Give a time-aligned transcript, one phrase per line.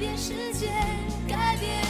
[0.00, 0.68] 变世界，
[1.28, 1.84] 改变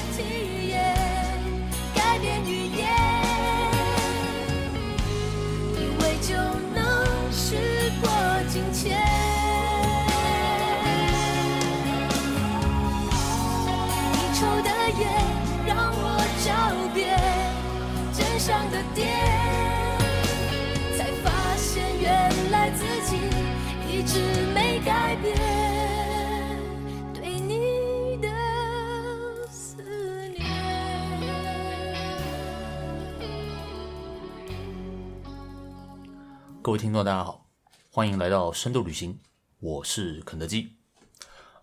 [36.71, 37.49] 各位听众，大家好，
[37.91, 39.19] 欢迎来到深度旅行，
[39.59, 40.77] 我是肯德基。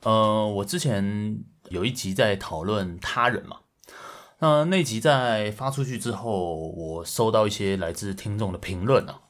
[0.02, 3.60] 呃，我之前有一集在讨论他人嘛，
[4.40, 9.22] 那那集在发出去之后，我收到一些来自听众的评论啊，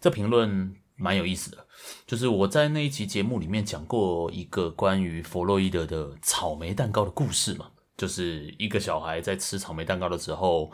[0.00, 1.66] 这评论蛮有意思的，
[2.06, 10.70] 就是我在那一集节目里面讲过一个关于弗洛伊德的草莓蛋糕的故事嘛，就是一个小孩在吃草莓蛋糕的时候，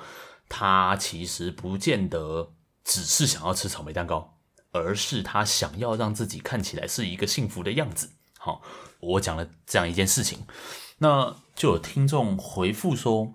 [0.47, 2.53] 他其实不见得。
[2.87, 4.39] 只是想要吃草莓蛋糕，
[4.71, 8.13] 而是他想要让自己看起来是一个幸福的样子。
[8.39, 8.63] 好，
[9.01, 10.47] 我讲了这样一件事情，
[10.99, 13.35] 那就有听众回复说，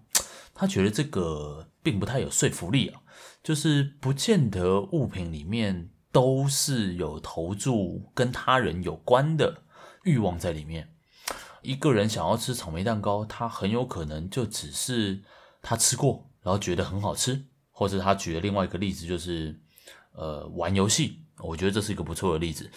[0.53, 3.01] 他觉得这个并不太有说服力啊，
[3.43, 9.63] 就是不见得物品里面都是有投注跟他人有关的
[10.05, 10.95] 欲望在里面。
[11.61, 15.21] 一个人想要吃草莓蛋糕，他很有可能就只是
[15.61, 17.47] 他吃过，然后觉得很好吃。
[17.81, 19.59] 或者他举的另外一个例子就是，
[20.11, 22.69] 呃，玩游戏，我觉得这是一个不错的例子。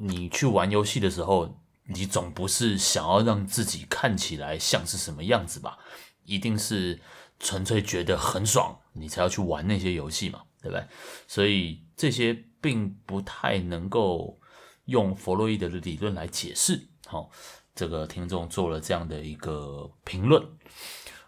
[0.00, 5.78] 你去玩游戏的时候，你总不是想要让自己看起来像是什么样子吧？
[6.24, 7.00] 一定是
[7.38, 10.84] 纯粹觉得很爽，你才要去玩那些游戏嘛，对不对？
[11.28, 14.40] 所以这些并不太能够
[14.86, 16.88] 用弗洛伊德的理论来解释。
[17.06, 17.30] 好，
[17.76, 20.44] 这个听众做了这样的一个评论，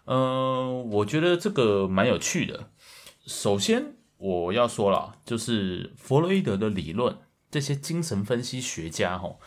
[0.03, 2.69] 嗯、我觉得这个蛮有趣的。
[3.25, 7.17] 首先，我要说了，就是弗洛伊德的理论，
[7.49, 9.37] 这些精神分析学家哈，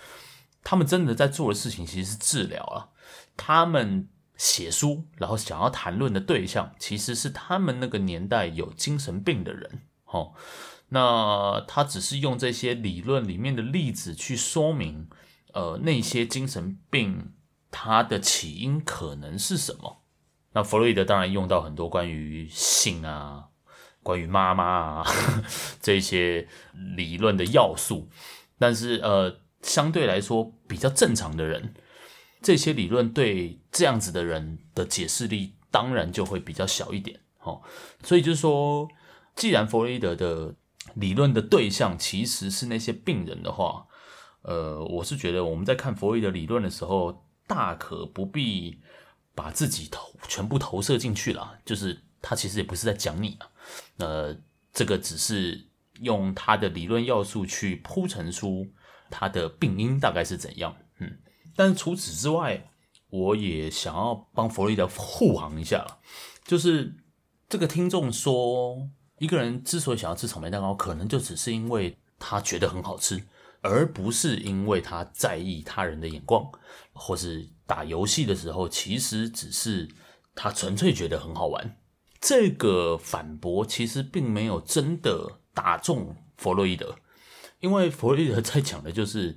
[0.63, 2.89] 他们真的在做的事情其实是治疗啊。
[3.37, 9.83] 他们写书，然后想要谈论的对象，其实是他们那个年代有精神病的人。
[10.05, 10.33] 哈，
[10.91, 15.09] 那他只是用这些理论里面的例子去说明，
[15.53, 17.33] 呃，那些精神病
[17.71, 20.05] 它的起因可能是什么。
[20.53, 23.49] 那弗洛伊德当然用到很多关于性啊。
[24.05, 25.07] 关于妈妈啊
[25.83, 26.47] 这些
[26.95, 28.09] 理论的要素，
[28.59, 31.75] 但是呃，相对来说比较正常的人，
[32.43, 37.19] 这些理论对这样子的人的解释力当然就会比较小一点。
[37.41, 37.63] 哦，
[38.03, 38.89] 所以就是说，
[39.35, 40.55] 既然弗洛伊德的
[40.95, 43.87] 理论的对象其实是那些病人的话，
[44.43, 48.81] 呃，我是觉得我们在看弗洛伊德理论的时候，大可不必
[49.35, 53.49] 把自己投全部投射进去了，就是他其实也不是在讲你啊。
[53.99, 54.37] 呃，
[54.73, 55.67] 这个只是
[56.01, 58.67] 用他的理论要素去铺陈出
[59.11, 61.19] 他的病因大概是怎样，嗯，
[61.55, 62.71] 但除此之外，
[63.11, 66.01] 我也想要帮弗洛伊德护航一下了，
[66.45, 66.97] 就是
[67.49, 68.89] 这个听众说，
[69.19, 73.23] 一个人之所以想要吃草莓蛋糕，可能就只是因为他觉得很好吃，
[73.61, 76.51] 而不是因为他在意他人的眼光，
[76.93, 79.89] 或是打游戏的时候，其实只是
[80.35, 81.77] 他纯粹觉得很好玩。
[82.27, 86.97] 这个反驳其实并没有真的打中弗洛伊德，
[87.61, 89.37] 因为弗洛伊德在讲的就是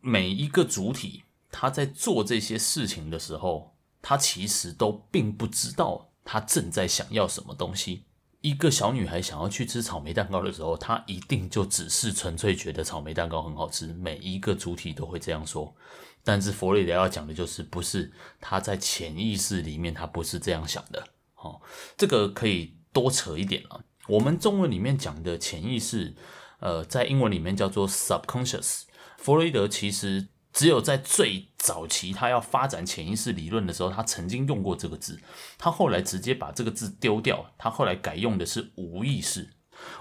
[0.00, 8.04] 每一个主体他在做这些事情的时候，他其实都并不知道他正在想要什么东西。
[8.40, 13.88] 一个小女孩想要去吃草莓蛋糕的时候，她一定就只是纯粹觉得草莓蛋糕很好吃。
[13.88, 15.74] 每一个主体都会这样说，
[16.22, 21.04] 但是弗洛伊德要讲的就是不是他在潜意识里面，他不是这样想的。
[21.46, 21.60] 哦，
[21.96, 23.84] 这个可以多扯一点了。
[24.08, 26.14] 我们中文里面讲的潜意识，
[26.60, 28.82] 呃，在英文里面叫做 subconscious。
[29.18, 35.20] 弗洛伊德其实只有在最早期他要发展潜意识理论的时候，他曾经用过这个字。
[35.58, 39.50] 他后来直接把这个字丢掉，他后来改用的是无意识。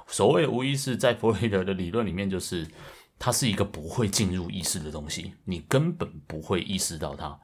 [0.08, 2.68] 所谓的无意识，在弗洛伊德的理论里面，就是
[3.18, 7.40] 它是一个不会进入意识的东西，你根本不会意识到它。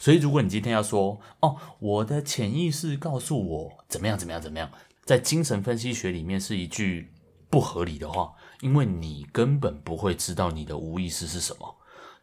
[0.00, 4.70] 所以，如果你今天要说哦，我的潜意识告诉我怎么样怎么样怎么样，
[5.04, 7.12] 在精神分析学里面是一句
[7.48, 11.76] 不合理的话，因为你根本不会知道你的无意识是什么。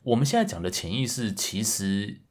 [0.03, 2.21] 我们现在讲的潜意识，其实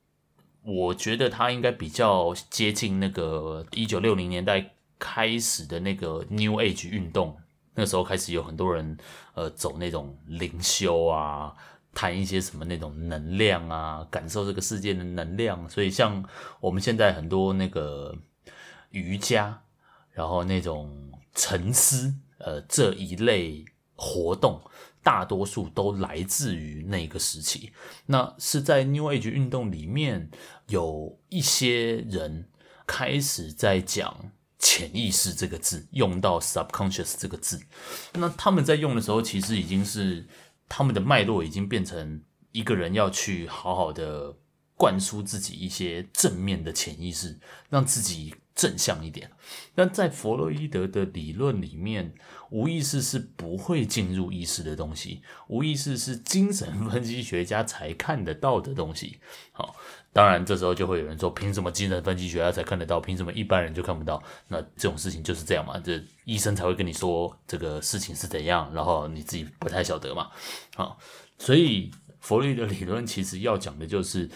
[0.63, 7.37] 我觉得它应该比较接近那个一九六零年代开始的那个 New Age 运动，
[7.79, 8.99] 那时候开始有很多人
[9.33, 11.57] 呃走那种灵修啊。
[11.95, 15.69] 谈一些什么那种能量啊，感受这个世界的能量。
[15.69, 16.23] 所以像
[16.61, 18.15] 我们现在很多那个
[18.91, 19.63] 瑜伽，
[20.13, 23.65] 然后那种沉思，呃，这一类
[23.97, 24.61] 活动，
[25.03, 27.73] 大多数都来自于那个时期。
[28.07, 30.31] 那是在 New Age 运动里面，
[30.69, 32.49] 有一些人
[32.87, 34.31] 开始在讲。
[34.59, 37.63] 潜意识这个字用到 subconscious 这个字，
[38.15, 40.27] 那他们在用的时候，其实已经是
[40.69, 44.37] 他们的脉络已经变成一个人要去好好的
[44.75, 47.39] 灌输自己一些正面的潜意识，
[47.71, 49.31] 让自己正向一点。
[49.77, 52.13] 但在弗洛伊德的理论里面，
[52.51, 59.21] 无意识是不会进入意识的东西，无意识是精神分析学家才看得到的东西。
[59.53, 59.77] 好。
[60.19, 62.99] 当然，这时候就会有人说：“凭什么精神分析学家才看得到？
[62.99, 70.29] 凭什么一般人就看不到？”那这种事情就是这样嘛，这医生才会跟你说这个事情是怎样，然后你自己不太晓得嘛。
[70.75, 70.97] 啊，
[71.39, 74.29] 所以弗洛伊德理论其实要讲的就是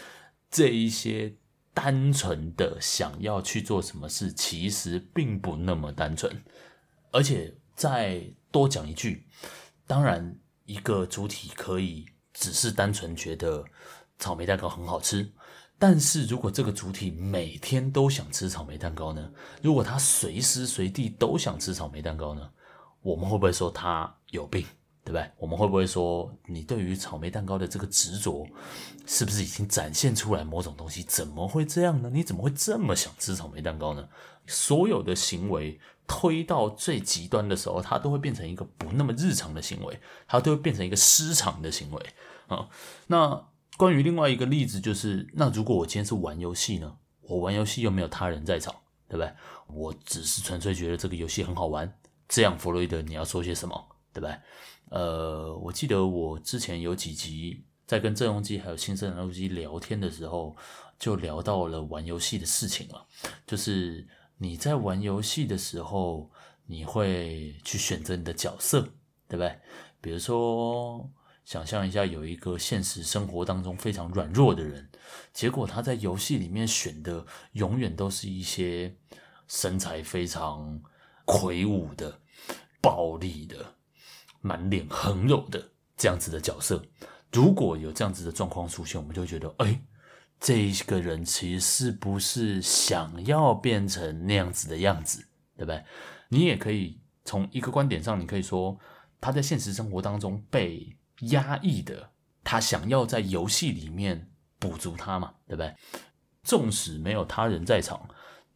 [0.52, 1.34] 这一些
[1.74, 6.44] 单纯的想要去做什么事，其实并不那么单纯。
[7.10, 9.26] 而且再多讲一句，
[9.88, 13.64] 当然，一个主体可以只是单纯觉得
[14.20, 15.28] 草莓蛋糕很好吃。
[15.82, 19.32] 但是如果这个主体每天都想吃草莓蛋糕呢？
[19.62, 22.48] 如果他随时随地都想吃草莓蛋糕呢？
[23.00, 24.64] 我们会不会说他有病，
[25.02, 25.28] 对不对？
[25.38, 28.46] 我们会不会说你对于草莓蛋糕的这个执着，
[29.06, 31.02] 是不是已经展现出来某种东西？
[31.02, 32.08] 怎么会这样呢？
[32.14, 34.08] 你怎么会这么想吃草莓蛋糕呢？
[34.46, 39.98] 所有的行为推到最极端的时候，它都会变成一个不那么日常的行为，
[40.28, 42.06] 它都会变成一个失常的行为
[42.46, 42.68] 啊。
[43.08, 43.48] 那。
[43.78, 46.98] 关于另外一个例子，就是那如果我今天是玩游戏呢？
[47.22, 48.74] 我玩游戏又没有他人在场，
[49.08, 49.32] 对不对？
[49.68, 51.98] 我只是纯粹觉得这个游戏很好玩。
[52.28, 54.36] 这样，弗洛伊德，你要说些什么，对不对？
[54.90, 60.54] 呃，我记得我之前有几集在跟郑庸基还有新生南路基聊天的时候，
[60.98, 63.06] 就聊到了玩游戏的事情了。
[63.46, 66.30] 就是你在玩游戏的时候，
[66.66, 68.82] 你会去选择你的角色，
[69.28, 69.58] 对不对？
[70.00, 71.10] 比如说。
[71.44, 74.88] 想象一下，有一个现实生活当中非常软弱的人，
[75.32, 78.96] 结果他在游戏里面选的永远都是一些
[79.48, 80.80] 身材非常
[81.24, 82.20] 魁梧的、
[82.80, 83.74] 暴力的、
[84.40, 86.82] 满脸横肉的这样子的角色。
[87.32, 89.82] 如果有这样子的状况出现，我们就觉得，哎，
[90.38, 95.84] 这一个人其实是不是想要变成那样子的样子，对不对？
[96.28, 98.78] 你也可以从一个观点上，你可以说
[99.20, 100.96] 他在现实生活当中被。
[101.20, 102.10] 压抑的，
[102.42, 105.74] 他想要在游戏里面补足他嘛，对不对？
[106.42, 108.08] 纵使没有他人在场，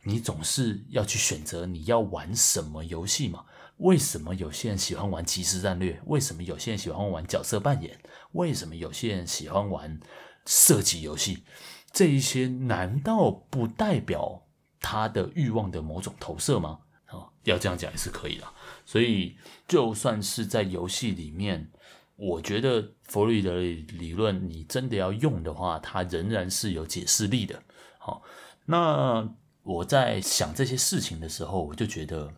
[0.03, 3.45] 你总是要去选择你要玩什么游戏嘛？
[3.77, 6.01] 为什么有些人喜欢玩即时战略？
[6.07, 7.97] 为什么有些人喜欢玩角色扮演？
[8.33, 10.01] 为什么有些人喜欢玩
[10.47, 11.45] 射击游戏？
[11.93, 14.47] 这一些难道不代表
[14.81, 16.81] 他的欲望的某种投射吗？
[17.05, 18.45] 啊，要这样讲也是可以的。
[18.85, 19.37] 所以，
[19.69, 21.71] 就算是在游戏里面。
[22.17, 27.63] 我觉得弗洛伊德理论，你真的要用的话，它仍然是有解释力的。
[27.99, 28.23] 好，
[28.65, 29.29] 那
[29.63, 32.33] 我在想这些事情的时候，我就觉得，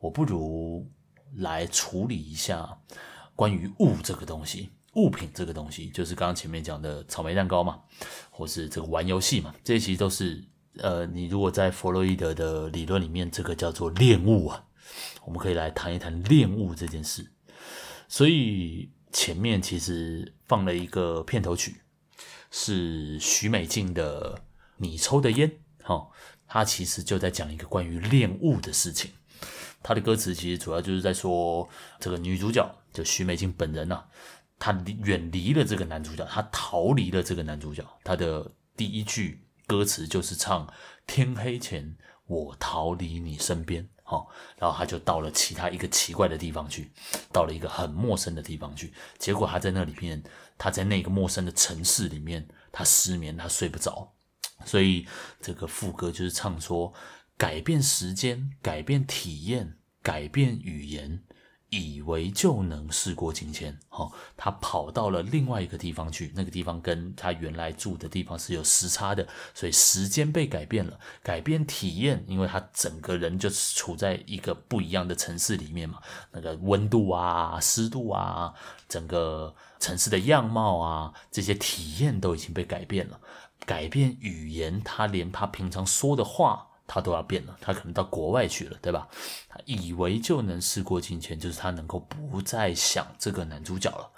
[0.00, 0.90] 我不如
[1.36, 2.78] 来处理一下
[3.36, 7.82] 关于物这个东西，物品这个东西，就是刚刚前面讲的草莓蛋糕嘛，
[8.30, 10.42] 或是这个玩游戏嘛，这些其实都是
[10.78, 14.64] 呃，你如果在弗洛伊德的理论里面，这个叫做恋物啊，
[15.26, 17.30] 我们可以来谈一谈恋物这件事。
[18.08, 18.90] 所以。
[19.12, 21.76] 前面其实放了一个片头曲，
[22.50, 24.34] 是许美静的
[24.78, 25.48] 《你抽的烟》。
[25.84, 26.08] 哈，
[26.46, 29.10] 他其实就在讲一个关于恋物的事情。
[29.82, 34.08] 他的歌词其实主要就是在说，这个女主角就许美静本人呐、啊，
[34.58, 37.84] 她远离了这个男主角，她逃离了这个男主角。
[38.04, 40.72] 她的第一句歌词就是唱
[41.04, 43.88] “天黑前，我逃离你身边”。
[44.12, 44.26] 哦，
[44.58, 46.90] 然后他就到了其他一个奇怪的地方去，
[47.32, 48.92] 到了一个很陌生的地方去。
[49.18, 50.22] 结果他在那里面，
[50.58, 54.12] 他在那个陌生的城市里面，他失眠，他睡不着。
[54.64, 55.06] 所以
[55.40, 56.92] 这个副歌就是唱说：
[57.36, 61.24] 改变时间，改变体验，改变语言。
[61.72, 75.98] 以为就能事过境迁，哦，他跑到了另外一个地方去，那个地方跟他原来住的地方是有时差的，所以时间被改变了，改变体验，因为他整个人就处在一个不一样的城市里面嘛，
[76.30, 78.52] 那个温度啊、湿度啊，
[78.86, 83.18] 整个城市的样貌啊，这些体验都已经被改变了，
[83.64, 86.68] 改变语言，他连他平常说的话。
[86.86, 89.08] 他都要变了，他可能到国外去了，对吧？
[89.48, 94.10] 他以为就能事过境迁，就是他能够不再想这个男主角了。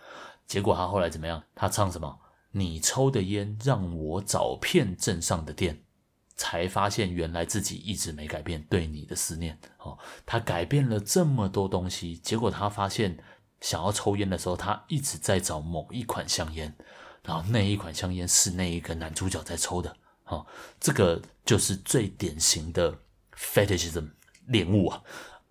[0.46, 1.42] 结果他后来怎么样？
[1.54, 2.18] 他唱什么？
[2.50, 5.82] 你抽的烟让我找遍镇上的店，
[6.36, 9.58] 才发现原来自己一直没改变对你的思念。
[9.78, 13.18] 哦，他改变了这么多东西，结果他发现
[13.60, 16.72] 想要抽烟的时候，他一直在找某一款香烟，
[17.22, 19.96] 然后那一款香烟是那一个男主角在抽的。
[20.24, 20.46] 哦，
[20.80, 22.98] 这个就是最典型的
[23.36, 24.10] fetishism
[24.46, 25.02] 恋物啊。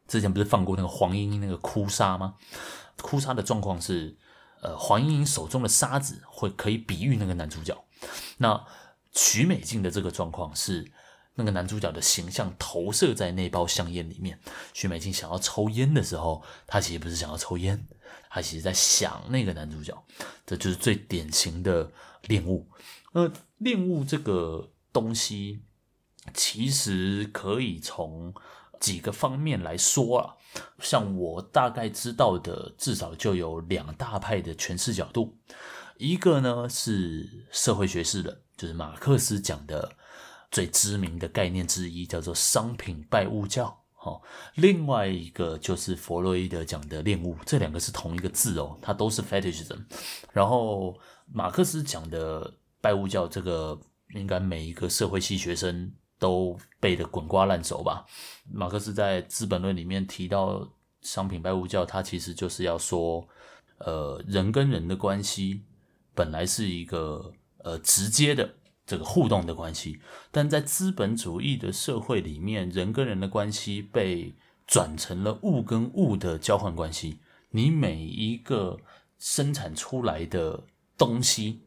[0.07, 2.35] 之前不是放过那个黄莺莺那个哭砂吗？
[3.01, 4.17] 哭砂的状况是。
[4.65, 7.83] 呃，黄莺莺手中的沙子会可以比喻那个男主角。
[8.37, 8.65] 那
[9.11, 10.89] 许美静的这个状况是，
[11.35, 14.39] 那个男主角的形象投射在那包香烟里面。
[14.73, 17.85] 许美静想要抽烟的时候，她其实不是想要抽烟，
[18.29, 20.01] 她其实在想那个男主角。
[20.45, 21.91] 这就是最典型的
[22.27, 22.65] 恋物。
[23.13, 25.61] 呃，恋物这个东西，
[26.33, 28.33] 其实可以从
[28.79, 30.35] 几个方面来说啊。
[30.79, 35.37] 像我大概知道的，至少就有两大派的诠释角度。
[35.97, 39.95] 一个呢是社会学式的，就是马克思讲的
[40.51, 43.79] 最知名的概念之一，叫做商品拜物教。
[44.01, 44.21] 哦，
[44.55, 49.85] 另外一个就是弗洛伊德讲的恋物，这两个是同一个字哦，它都是 fetishism。
[50.31, 50.99] 然后
[51.31, 53.79] 马克思讲的拜物教，这个
[54.13, 55.91] 应该每一个社会系学生。
[56.19, 58.05] 都背得滚瓜烂熟吧？
[58.49, 60.65] 马克思在《资本论》里面提到
[61.01, 63.27] 商品拜物教，他其实就是要说，
[63.79, 65.63] 呃，人跟人的关系
[66.15, 68.49] 本来是一个呃直接的
[68.85, 69.99] 这个互动的关系，
[70.31, 74.33] 但在资本主义的社会里面，人跟人的关系被
[74.65, 77.19] 转成了物跟物的交换关系。
[77.49, 78.79] 你每一个
[79.19, 80.63] 生产出来的
[80.97, 81.63] 东西，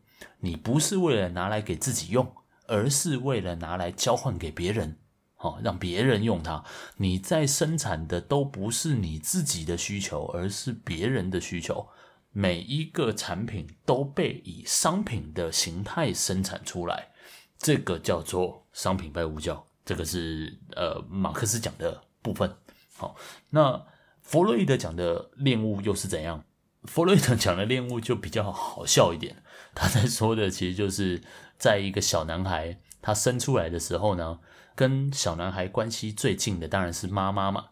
[0.47, 2.33] 你不是为了拿来给自己用。
[2.69, 4.97] 而是为了拿来交换给别人，
[5.37, 6.65] 好，让别人用它。
[6.97, 11.87] 你在生产的都不是你自己的需求，而是别人的需求。
[12.33, 17.11] 每一个产品都被以商品的形态生产出来，
[17.57, 19.65] 这个叫做商品拜物教。
[19.85, 22.53] 这个是呃马克思讲的部分。
[22.97, 23.15] 好，
[23.51, 23.81] 那
[24.23, 26.43] 弗洛伊德讲的恋物又是怎样？
[26.83, 29.41] 弗洛伊德讲的恋物就比较好笑一点，
[29.77, 31.23] 他在说的其实就是。
[31.59, 34.39] 在一个小男孩他生出来的时候呢，
[34.75, 37.69] 跟小男孩关系最近的当然是妈妈嘛。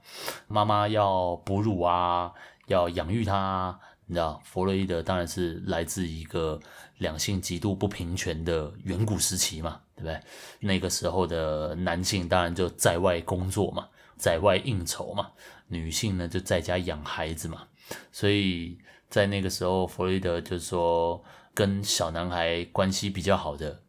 [0.49, 2.32] 妈妈要哺乳啊，
[2.66, 3.78] 要养育他。
[4.06, 6.58] 你知道，弗洛伊德当然是来自一个
[6.96, 10.18] 两性极度不平权的远古时期嘛，对不对？
[10.61, 15.30] 那个时候的男性当然就在外工作嘛，在外应酬嘛，
[15.68, 17.64] 女性呢就在家养孩子嘛。
[18.11, 18.78] 所以
[19.11, 21.23] 在那个时候，弗洛伊德就说。
[21.54, 23.80] 跟小男孩关系比较好的，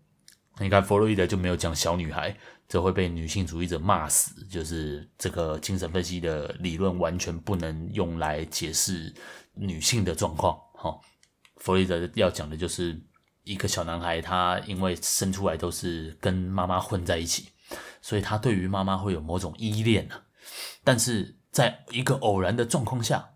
[0.60, 2.38] 你看弗洛伊德就没有讲小女孩，
[2.70, 4.46] 这会被女性主义者骂死。
[4.46, 9.12] 就是这个精神分析的理论完全不能用来解释
[9.56, 10.56] 女性的状况。
[10.76, 10.96] 哈，
[11.58, 13.02] 弗洛伊德要讲的就是
[13.44, 17.50] 一个小男孩，他因为生出来都是跟妈妈混在一起，
[18.02, 20.22] 所以他对于妈妈会有某种依恋啊。
[20.84, 23.32] 但是在一个偶然的状况下，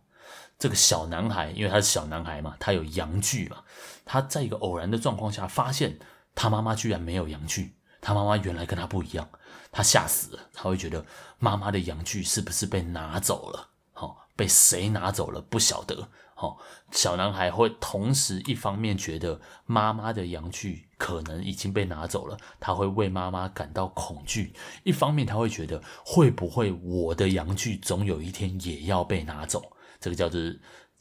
[0.60, 3.64] 这个小男孩，因为他是小男孩嘛，他有阳具嘛。
[4.12, 6.00] 他在一个偶然的状况下发现，
[6.34, 9.30] 他妈妈居然没有阳具，他妈妈原来跟他不一样，
[9.72, 11.06] 他吓死了，他会觉得
[11.38, 13.70] 妈妈的阳具是不是被拿走了？
[13.94, 15.40] 好，被谁拿走了？
[15.40, 16.08] 不晓得。
[16.34, 16.58] 好，
[16.92, 24.52] 小男孩会同时一方面觉得妈妈的阳具可能已经被拿走了，他会为妈妈感到恐惧；
[24.84, 29.62] 一方面他会觉得会不会我的阳具总有一天也要被拿走？
[30.00, 30.42] 这个叫做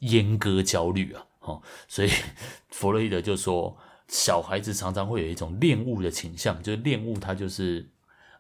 [0.01, 1.25] 阉割焦虑啊。
[1.41, 2.11] 哦，所以
[2.71, 3.77] 弗洛伊德就说，
[4.09, 7.89] 小孩子常常会有一种恋物的倾向，就是恋物，他就是，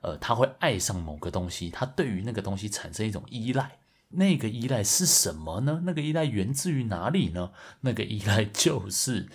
[0.00, 3.78] 呃，他会爱上某个东西，他对于那个东西产生一种依赖。
[4.10, 5.82] 那个依赖是什么呢？
[5.84, 7.52] 那个依赖源自于哪里呢？
[7.82, 9.28] 那个依赖就是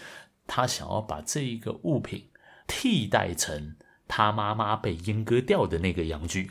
[0.48, 2.30] 他想要把这一个物品
[2.66, 3.76] 替代成
[4.16, 6.48] 他妈妈被阉割掉的那个阳具。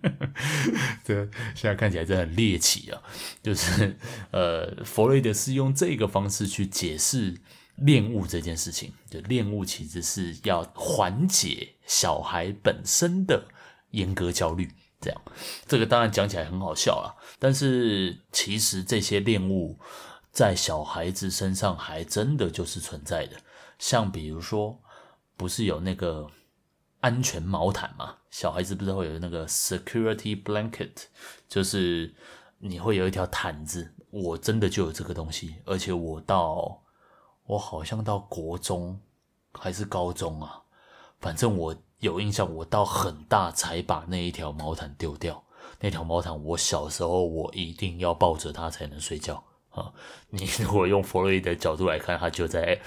[1.02, 3.02] 这现在看起来真的很猎奇啊！
[3.42, 3.96] 就是
[4.30, 7.40] 呃，弗洛伊德是用这个方式去解释
[7.76, 8.92] 恋物这件事情。
[9.08, 13.46] 就恋物其实是要缓解小孩本身的
[13.92, 14.70] 阉割焦虑。
[15.00, 15.22] 这样，
[15.66, 19.78] 这个当然讲起来很好笑啊，但是其实这些恋物
[20.30, 23.38] 在小孩子身上还真的就是存在的。
[23.78, 24.78] 像比如说，
[25.38, 26.30] 不是有那个。
[27.06, 30.90] 安全毛毯嘛，小孩子不是会有那个 security blanket，
[31.48, 32.12] 就是
[32.58, 33.94] 你会有一条毯子。
[34.10, 36.82] 我真的就有这个东西，而且我到
[37.44, 39.00] 我好像到国中
[39.52, 40.62] 还是高中啊，
[41.20, 45.40] 反正我有印象，我到很大才把那一条毛毯丢掉。
[45.78, 49.44] 那条毛毯，我小时候我一定要抱着它才能睡觉。
[49.70, 49.92] 啊。
[50.30, 52.80] 你如果用弗洛伊德的角度来看，它就在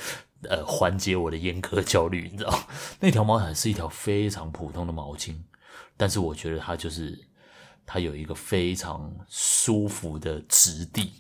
[0.44, 2.68] 呃缓解我的阉割焦虑，你知道？
[3.00, 5.36] 那条毛毯是一条非常普通的毛巾，
[5.98, 7.20] 但是我觉得它就是
[7.86, 11.12] 它有一个非常舒服的质地。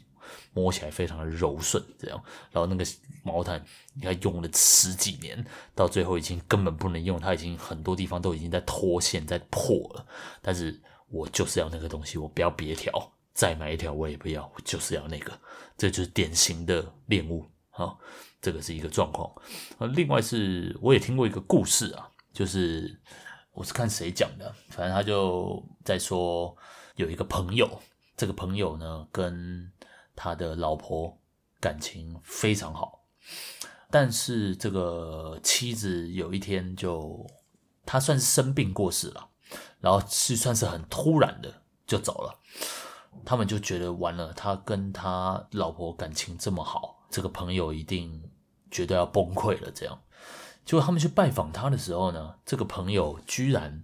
[0.51, 2.21] 摸起来非常的柔顺，这样，
[2.51, 2.83] 然后那个
[3.23, 5.45] 毛毯，你看用了十几年，
[5.75, 10.05] 到最后已经根本不能用，它已经很多地方都已经在脱线、在破了。
[10.41, 12.91] 但是我就是要那个东西，我不要别条，
[13.33, 15.31] 再买一条我也不要，我就是要那个，
[15.77, 17.95] 这就是典型的恋物啊，
[18.41, 19.31] 这个是一个状况。
[19.93, 22.99] 另外是我也听过一个故事啊，就是
[23.53, 26.55] 我是看谁讲的，反正他就在说
[26.95, 27.81] 有一个朋友，
[28.15, 29.71] 这个朋友呢跟。
[30.21, 31.17] 他的老婆
[31.61, 33.05] 感情非常好，
[33.89, 37.25] 但是这个妻子有一天就，
[37.85, 39.29] 他算是生病过世了，
[39.79, 42.37] 然后是算是很突然的就走了。
[43.23, 48.29] 他们就觉得完了，他跟他老婆感情这么好，这个朋友一定
[48.69, 49.71] 觉得要崩溃了。
[49.71, 50.01] 这样，
[50.65, 53.83] 结果他们去拜访他的时候呢，这个朋友居然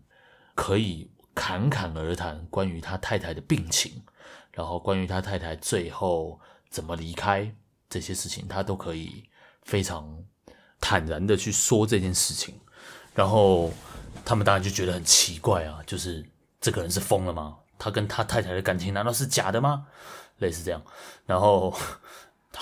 [0.53, 4.03] 可以侃侃而谈关于他太太的病情。
[4.51, 6.39] 然后关于他太太最后
[6.70, 7.53] 怎么离开
[7.89, 9.25] 这些事情，他都可以
[9.63, 10.24] 非常
[10.79, 12.58] 坦然的去说这件事情。
[13.13, 13.70] 然后
[14.24, 16.25] 他们当然就觉得很奇怪啊，就是
[16.62, 17.58] 这个人是疯了吗？
[17.77, 19.88] 他跟他太太的感情难道是假的吗？
[20.38, 20.82] 类似这样。
[21.25, 21.77] 然 后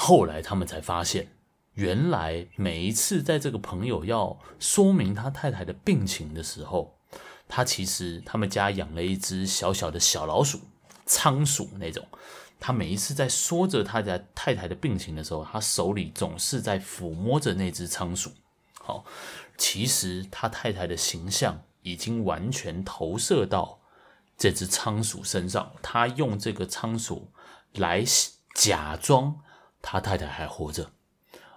[0.06, 1.30] 后来他们才发现，
[1.76, 6.98] 原来每一次在这个朋友要说明他太太的病情的时候，
[7.48, 10.60] 他其实他们家养了一只小小的小老鼠。
[11.06, 12.06] 仓鼠那种，
[12.60, 18.30] 他每一次在说着他家太太的病情的时候，他手里总是在抚摸着那只仓鼠。
[18.82, 19.06] 好，
[19.58, 23.80] 其实他太太的形象已经完全投射到
[24.38, 27.32] 这只仓鼠身上，他用这个仓鼠
[27.76, 28.04] 来
[28.54, 29.40] 假装
[29.84, 30.92] 他太太还活着。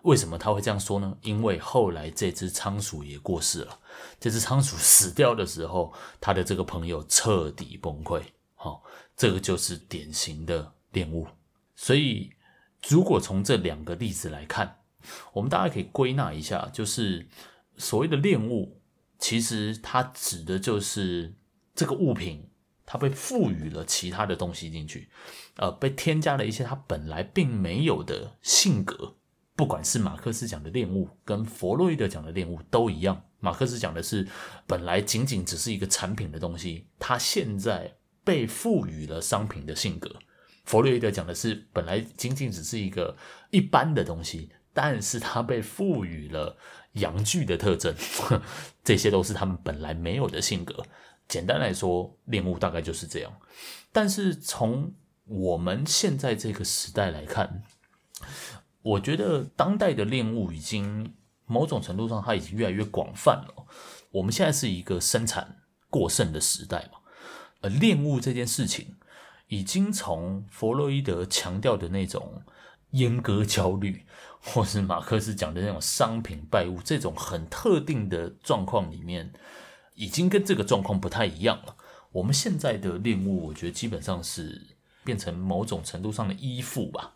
[0.02, 1.16] 为什么他会这样说呢？
[1.22, 3.78] 因为后来这只仓鼠也过世了。
[4.20, 8.22] 这只仓鼠死掉的时候，他的这个朋友彻底崩溃。
[8.54, 8.84] 好。
[9.18, 11.26] 这个就是典型的恋物，
[11.74, 12.30] 所以
[12.86, 14.80] 如果从这两个例子来看，
[15.32, 17.26] 我们大家可以归纳一下，就是
[17.78, 18.78] 所谓的恋物，
[19.18, 21.34] 其实它指的就是
[21.74, 22.50] 这个物品，
[22.84, 25.08] 它被赋予了其他的东西进去，
[25.56, 29.16] 呃，被添加了一些他本来并没有的性格。
[29.54, 34.26] 不管是马克思讲的恋物，跟弗洛伊德讲的恋物都一样，马克思讲的是
[34.66, 37.96] 本来仅仅只是一个产品的东西，它现在。
[38.26, 40.12] 被赋予了商品的性格，
[40.64, 43.16] 弗洛伊德讲的是本来仅仅只是一个
[43.52, 46.58] 一般的东西，但是它被赋予了
[46.94, 47.94] 阳具的特征，
[48.82, 50.84] 这些都是他们本来没有的性格。
[51.28, 53.32] 简单来说，恋物大概就是这样。
[53.92, 54.92] 但是从
[55.26, 57.62] 我们现在这个时代来看，
[58.82, 61.14] 我觉得当代的恋物已经
[61.46, 63.66] 某种程度上它已经越来越广泛了。
[64.12, 67.00] 我们现在是一个生产过剩的时代嘛。
[67.60, 68.96] 而恋物这件事情，
[69.48, 72.42] 已经从弗洛伊德强调的那种
[72.92, 74.06] 阉割焦虑，
[74.40, 79.32] 或是马克思讲的那种商品败物这种很特定的状况里面，
[79.94, 81.76] 已经跟这个状况不太一样了。
[82.12, 84.75] 我们现在的恋物，我觉得基本上是
[85.06, 87.14] 变成某种程度上的依附吧，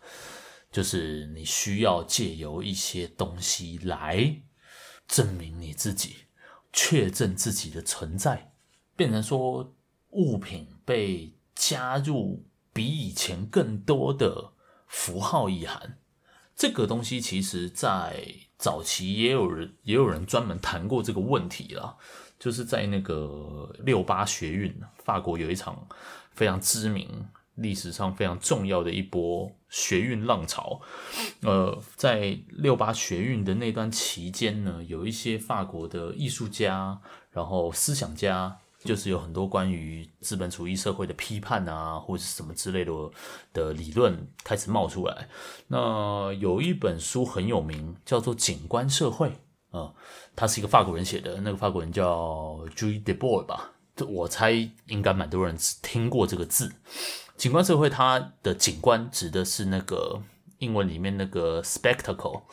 [0.71, 4.41] 就是你需要借由一些东西来
[5.07, 6.15] 证明你自己，
[6.73, 8.53] 确证自己的存在，
[8.95, 9.75] 变成说。
[10.13, 14.51] 物品被加入比以前更多的
[14.85, 15.99] 符号意涵，
[16.53, 18.21] 这个东西其实，在
[18.57, 21.97] 早期也有人也有人专门谈过这个问题了，
[22.37, 25.87] 就是在那个六八学运，法国有一场
[26.33, 30.81] 非常知名、历史上非常重要的一波学运浪潮。
[31.41, 36.99] 呃，在六八学运的那段期间呢，有一些法国的艺术家，
[37.31, 38.57] 然后思想家。
[38.83, 42.91] 就是有很多关于资本主义社会的批判啊，或者是什么之类的
[43.53, 45.29] 的理论开始冒出来。
[45.67, 49.31] 那有一本书很有名，叫做《景观社会》
[49.79, 49.93] 啊，
[50.35, 53.71] 他是一个法国人写的，那个法国人叫 Gilles Debord 吧，
[54.07, 54.49] 我猜
[54.87, 56.73] 应该蛮多人听过这个字。
[57.41, 60.21] 景观社会，它的景观指的是那个
[60.59, 62.43] 英文里面那个 spectacle，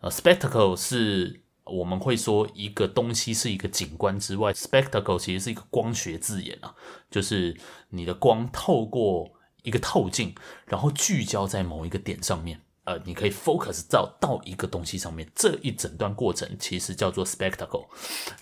[0.00, 1.42] 呃，spectacle 是。
[1.64, 6.74] 我们会说一个东西是一个景观之外，spectacle 其实是一个光学字眼啊，
[7.10, 7.54] 就是
[7.90, 9.30] 你的光透过
[9.64, 17.88] 一个透镜，然后聚焦在某一个点上面，呃，你可以 focus 到到一个东西上面，这一整段过程其实叫做 spectacle。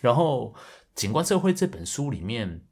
[0.00, 0.54] 然后
[0.94, 2.62] 《景观社会》这本书里面，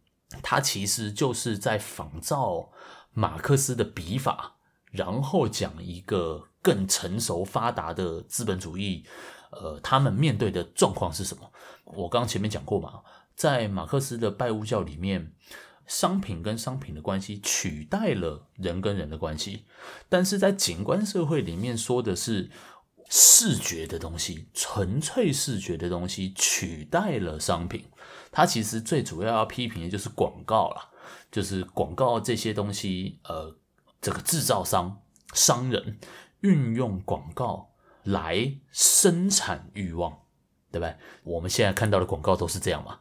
[0.41, 2.71] 它其实就是在仿照
[3.15, 4.57] 马克思的笔法
[4.91, 9.05] 然后讲一个更成熟发达的资本主义，
[9.51, 11.51] 呃，他们面对的状况是什么？
[11.85, 13.01] 我刚刚前面讲过嘛，
[13.35, 15.33] 在马克思的拜物教里面，
[15.87, 19.65] 商品跟商品的关系取代了人跟人的关系，
[20.09, 22.51] 但是在景观社会里面说的是
[23.11, 27.85] 视觉的东西，纯粹视觉的东西取代了商品。
[28.33, 30.89] 它其实最主要要批评的就是广告啦，
[31.35, 33.57] 就是广告这些东西，呃，
[34.01, 35.99] 这个制造商、商人
[36.43, 37.73] 运用广告
[38.05, 40.21] 来生产欲望。
[40.71, 40.97] 对不对？
[41.23, 42.99] 我们现在看到的广告都是这样嘛？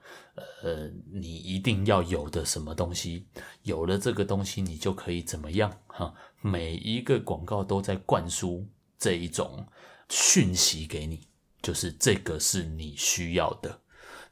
[0.61, 3.25] 呃，你一定要有的什么东西，
[3.63, 5.75] 有了这个东西，你就可以怎么样？
[5.87, 8.67] 哈，每一个广告都在灌输
[8.99, 9.65] 这一种
[10.07, 11.27] 讯息给你，
[11.63, 13.81] 就是这个是你需要的。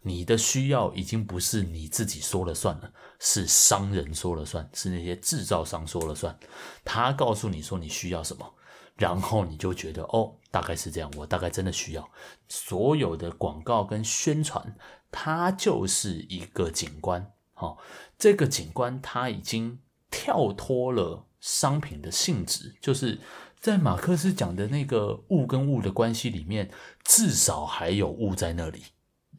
[0.03, 6.37] 你的需要已经不是你自己说了算了，是商人说了算，是那些制造商说了算。
[6.83, 8.53] 他告诉你说你需要什么。
[8.97, 12.11] 然后你就觉得哦，大概是这样，我大概真的需要
[12.49, 14.75] 所有的广告跟宣传，
[15.09, 17.31] 它就是一个景观。
[17.55, 17.77] 哦，
[18.19, 19.79] 这个景观它已经
[20.11, 23.19] 跳脱了商品的性质，就是
[23.59, 26.69] 在马克思讲的那个物跟物的关系里面，
[27.03, 28.83] 至少还有物在那里，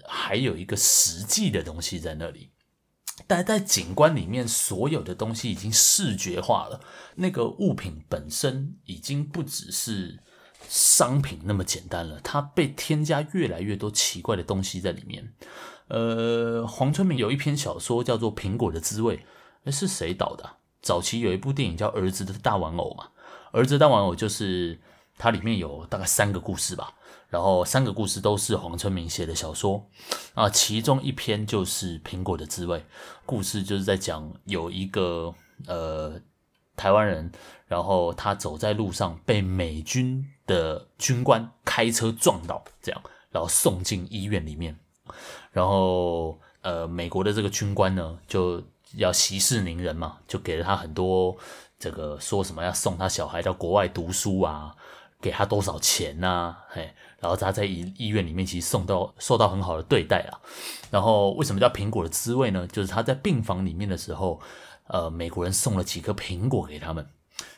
[0.07, 2.51] 还有一个实际的东西在那里。
[3.27, 6.81] 但在景观里面，所有的东西已经视觉化了。
[7.17, 10.19] 那个物品本身已经不只是
[10.69, 15.33] 商品那么简单了，它被添加越来越多奇怪的东西在里面。
[15.89, 19.19] 呃，黄春明有一篇小说叫做《苹果的滋味》，
[19.65, 20.57] 诶，是谁导的？
[20.81, 23.05] 早期有一部电影叫《儿子的大玩偶》嘛，
[23.53, 24.81] 《儿子大玩偶》就是
[25.19, 26.95] 它里面有大概三个故事吧。
[27.33, 29.83] 然后三个故事都是黄春明写的小说
[30.35, 32.79] 啊，其中一篇就是《苹果的滋味》。
[33.25, 35.35] 故事就是在讲有一个
[35.67, 36.21] 呃
[36.77, 37.33] 台湾人，
[37.67, 44.79] 然后他走在路上被美军的军官开车撞到，这样，然后送进医院里面。
[45.53, 48.63] 然后呃，美国的这个军官呢就
[48.97, 51.35] 要息事宁人嘛，就给了他很多
[51.79, 54.77] 这个说什么要送他小孩到国外读书啊。
[55.23, 56.93] 给他多少钱呐、嘿，
[57.23, 60.37] 然后他在医医院里面其实送到受到很好的对待啊。
[60.91, 62.67] 然后为什么叫苹果的滋味呢？
[62.67, 64.41] 就是他在病房里面的时候，
[64.89, 67.07] 呃，美国人送了几颗苹果给他们，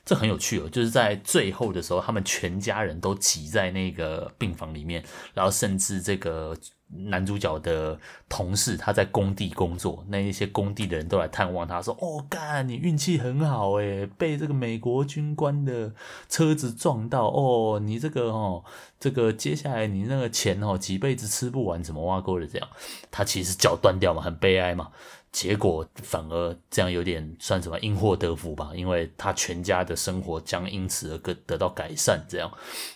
[0.04, 0.68] 这很有趣哦。
[0.68, 5.02] 就是在最后的时候，他们全家人都挤在那个病房里面，
[5.34, 6.56] 然后甚至这个。
[6.96, 15.92] 男主角的同事，他在工地工作，那一些工地的人都来探望他，说：“哦，干，你运气很好诶，被这个美国军官的
[16.28, 18.62] 车子撞到哦，你这个哦，
[19.00, 22.68] 这个接下来你那个钱哦，几辈子吃不完，怎么挖沟的这样？
[23.10, 24.90] 他其实脚断掉嘛，很悲哀嘛。”
[25.34, 32.24] 结果反而这样有点算什么因祸得福吧，因为他全家的生活将因此而得得到改善。
[32.28, 32.48] 这样，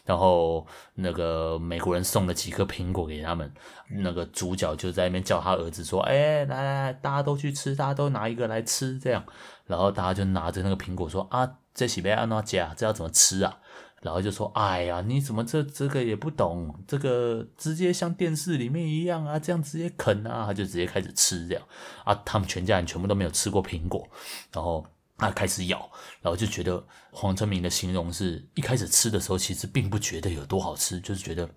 [0.04, 3.52] 然后那个美国人送了几颗苹果给他们，
[3.90, 9.24] 那个主角就在那边叫他儿子说：“哎，来来来，大家都去吃，大家都拿一个来吃。”这样，
[9.66, 12.72] 然后大家就拿着那个苹果说：“啊，这是要按哪吃啊？
[12.76, 13.58] 这要怎么吃啊？”
[14.00, 16.72] 然后就说：“哎呀，你怎么这这个也不懂？
[16.86, 21.64] 这个直接像电视里面一样啊，这样直接啃啊，他就直接开始吃这样
[22.04, 22.14] 啊。
[22.24, 24.08] 他们全家人全部都没有吃过苹果，
[24.52, 25.90] 然后他开始咬，
[26.22, 31.50] 然后就觉得黄春明的形容是一开始吃的时候其实并不觉得有多好吃，就是觉得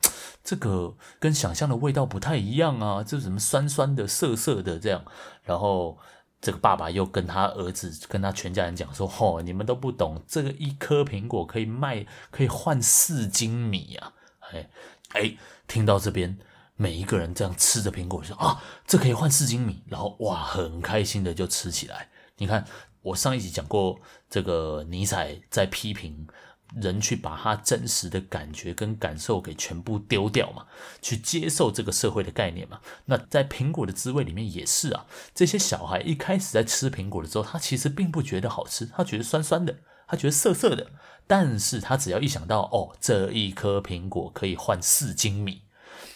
[0.43, 5.05] 这个跟想象的味道不太一样啊，这什么酸酸的、涩涩的这样，
[5.43, 5.99] 然后。”
[6.41, 14.13] 这个爸爸又跟他儿子、跟他全家人讲说：“吼、你们都不懂，这个一颗苹果可以卖，可以换四斤米啊！”
[14.51, 14.69] 哎
[15.09, 16.39] 哎，听到这边，
[16.75, 22.09] 每一个人这样吃着苹果说：“啊，这可以换四斤米。”然后哇，很开心的就吃起来。
[22.37, 22.65] 你看，
[23.03, 23.99] 我上一集讲过，
[24.29, 26.27] 这个尼采在批评。
[26.75, 30.65] 人去把他真实的感觉跟感受给全部丢掉嘛，
[31.01, 32.79] 去接受这个社会的概念嘛。
[33.05, 35.05] 那在苹果的滋味里面也是啊，
[35.35, 40.91] 这些小孩一开始在吃苹果的时候，他其实并不觉得好吃，他觉得酸酸的，他觉得涩涩的。
[41.27, 45.61] 但是他只要一想到哦，这一颗苹果可以换四斤米，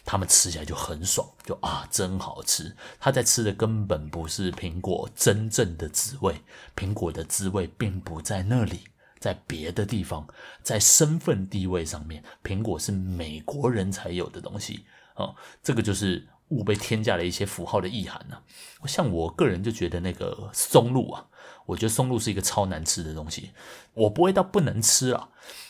[0.04, 2.76] 他们吃起来就很爽，就啊，真好吃。
[3.00, 6.42] 他在吃的根本不是苹果真正的滋味，
[6.76, 8.82] 苹果的滋味并不在那里。
[9.26, 10.28] 在别的地方，
[10.62, 14.86] 在身份地位上面，苹果是美国人才有的东西
[15.16, 18.38] 啊、哦，这个就是物被添加了一些符号的意涵呢、
[18.86, 21.26] 像我个人就觉得那个松露啊，
[21.66, 23.50] 我觉得松露是一个超难吃的东西，
[23.96, 25.28] 我不会到不能吃啊，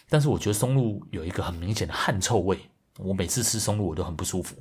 [0.10, 2.60] 但是我觉得松露有一个很明显的汗臭味，
[2.98, 4.54] 我每次吃松露我都很不舒服。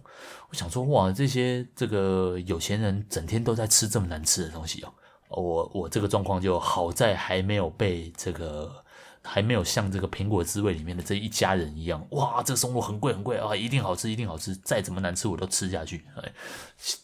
[0.51, 4.95] 我想说，哇，这些这个有钱人整天都在吃这么难吃的东西哦。
[5.31, 8.84] 我我这个状况就好在还没有被这个。
[9.27, 16.05] 还没有像这个苹果滋味里面的这一家人一样，哇，这个松露很贵很贵啊，一定好吃，一定好吃，再怎么难吃我都吃下去。
[16.17, 16.33] 哎，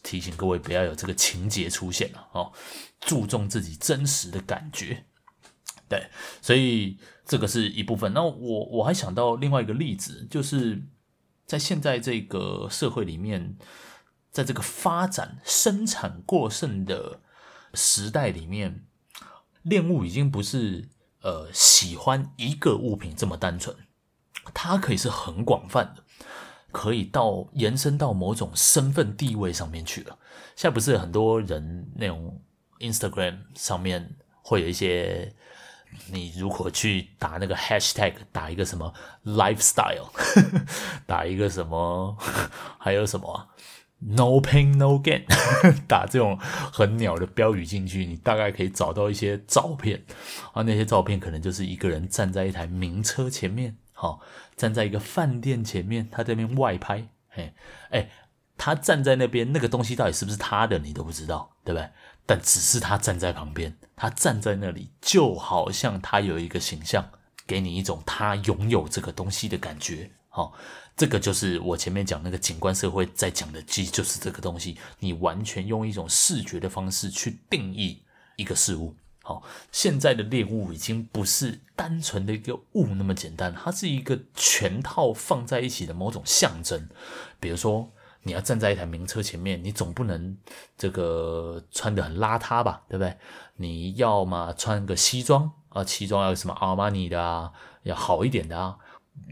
[0.03, 2.53] 提醒各位不要有这个情节出现了哦，
[3.01, 5.07] 注重自己真实的感觉。
[5.89, 6.09] 对，
[6.43, 8.13] 所以这个是一部分。
[8.13, 10.81] 那我我还想到另外一个例子，就是
[11.47, 13.57] 在现在这个社会里面，
[14.31, 17.21] 在这个发展生产过剩的
[17.73, 18.85] 时代里面，
[19.63, 20.89] 恋物已经不是
[21.23, 23.77] 呃喜欢一个物品这么单纯，
[24.55, 26.03] 它可以是很广泛的，
[26.73, 30.19] 可以到延伸到某种身份地位上面去了。
[30.57, 32.41] 现在不是很多人那种
[32.79, 35.35] Instagram 上面会有一些。
[36.07, 40.09] 你如果去打那个 hashtag，打一个什么 lifestyle，
[41.05, 42.17] 打一个什么，
[42.79, 43.49] 还有什么
[44.01, 45.25] no pain no gain，
[45.87, 50.03] 打这种很鸟的标语进去，你大概可以找到一些照片
[50.53, 54.21] 啊，那些照片可能就是一个人站在一台名车前面，好，
[54.57, 57.53] 站在一个饭店前面，他在那边外拍，嘿，
[57.91, 58.11] 哎，
[58.57, 61.89] 他站在那边，那个东西到底是不是他的，你都不知道，对不对？
[62.27, 67.11] 但只是他站在旁边，他站在那里，就好像他有一个形象，
[67.47, 70.13] 给你一种他拥有这个东西的感觉。
[70.29, 70.55] 好，
[70.97, 74.79] 这个就是我前面讲那个景观社会在讲的，其实就是这个东西。
[74.99, 78.03] 你完全用一种视觉的方式去定义
[78.37, 78.95] 一个事物。
[79.23, 86.89] 好，现在的猎物已经不是单纯的一个物那么简单，它是一个全套放在一起的某种象征。
[87.39, 87.91] 比如说。
[88.23, 90.37] 你要站在一台名车前面，你总不能
[90.77, 93.17] 这个穿得很邋遢吧，对不对？
[93.57, 97.51] 你要么穿个西装啊，西装要什么阿玛尼的啊，
[97.85, 98.77] 要好一点的啊。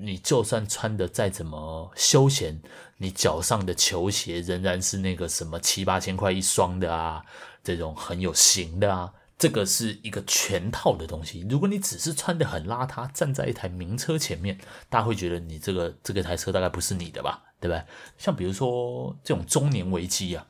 [0.01, 2.61] 你就算穿得再怎么休闲，
[2.99, 7.25] 你脚上的球鞋仍然是那个什么七八千块一双的啊，
[7.63, 9.13] 这种很有型的啊。
[9.39, 11.47] 这个是一个全套的东西。
[11.49, 14.59] 如果你只是穿得很邋遢，站在一台名车前面，
[14.91, 17.41] 大家会觉得你这个这个台车大概不是你的吧？
[17.61, 17.81] 对不对？
[18.19, 20.45] 像比如说这种中年危机啊，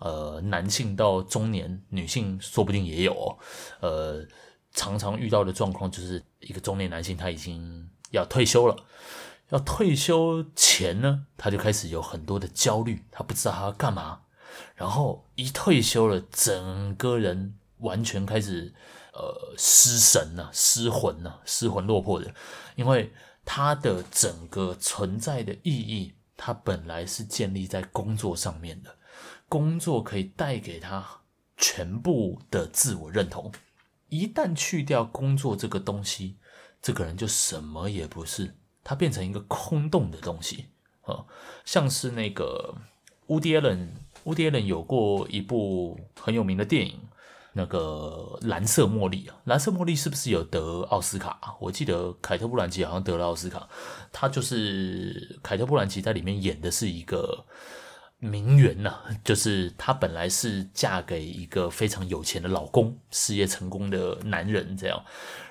[0.00, 3.38] 呃，男性到中年，女性说不定也有哦。
[3.80, 4.26] 呃，
[4.72, 8.76] 常常遇到的状况就是一个中年男性他已经要退休了，
[9.50, 14.22] 要退休前呢，他就开始有很多的焦虑，他不知道他要干嘛。
[14.74, 18.72] 然后一退休了，整个人完全开始
[19.12, 22.34] 呃失神了、啊、失魂了、啊、失魂落魄的，
[22.76, 23.12] 因为
[23.44, 26.14] 他的整个存在的意义。
[26.36, 28.96] 他本来是建立在工作上面的，
[29.48, 31.20] 工作可以带给他
[31.56, 33.52] 全部的自我认同。
[34.08, 36.36] 一旦去掉工作这个东西，
[36.84, 40.66] 这个人就什么也不是，他变成一个空洞的东西
[41.00, 41.24] 啊，
[41.64, 42.74] 像是那个
[43.26, 47.00] Woody Allen，Woody Allen 有过一部很有名的电影。
[47.56, 51.56] 那个蓝色茉莉啊，蓝色茉莉是不是有得奥斯卡？
[51.60, 53.68] 我记得凯特·布兰奇好像得了奥斯卡。
[54.12, 57.46] 他就是凯特·布兰奇在里面演的是一个
[58.18, 65.00] 名媛呐，就是她本来是嫁给一个非常有钱的老公，事业成功的男人这样。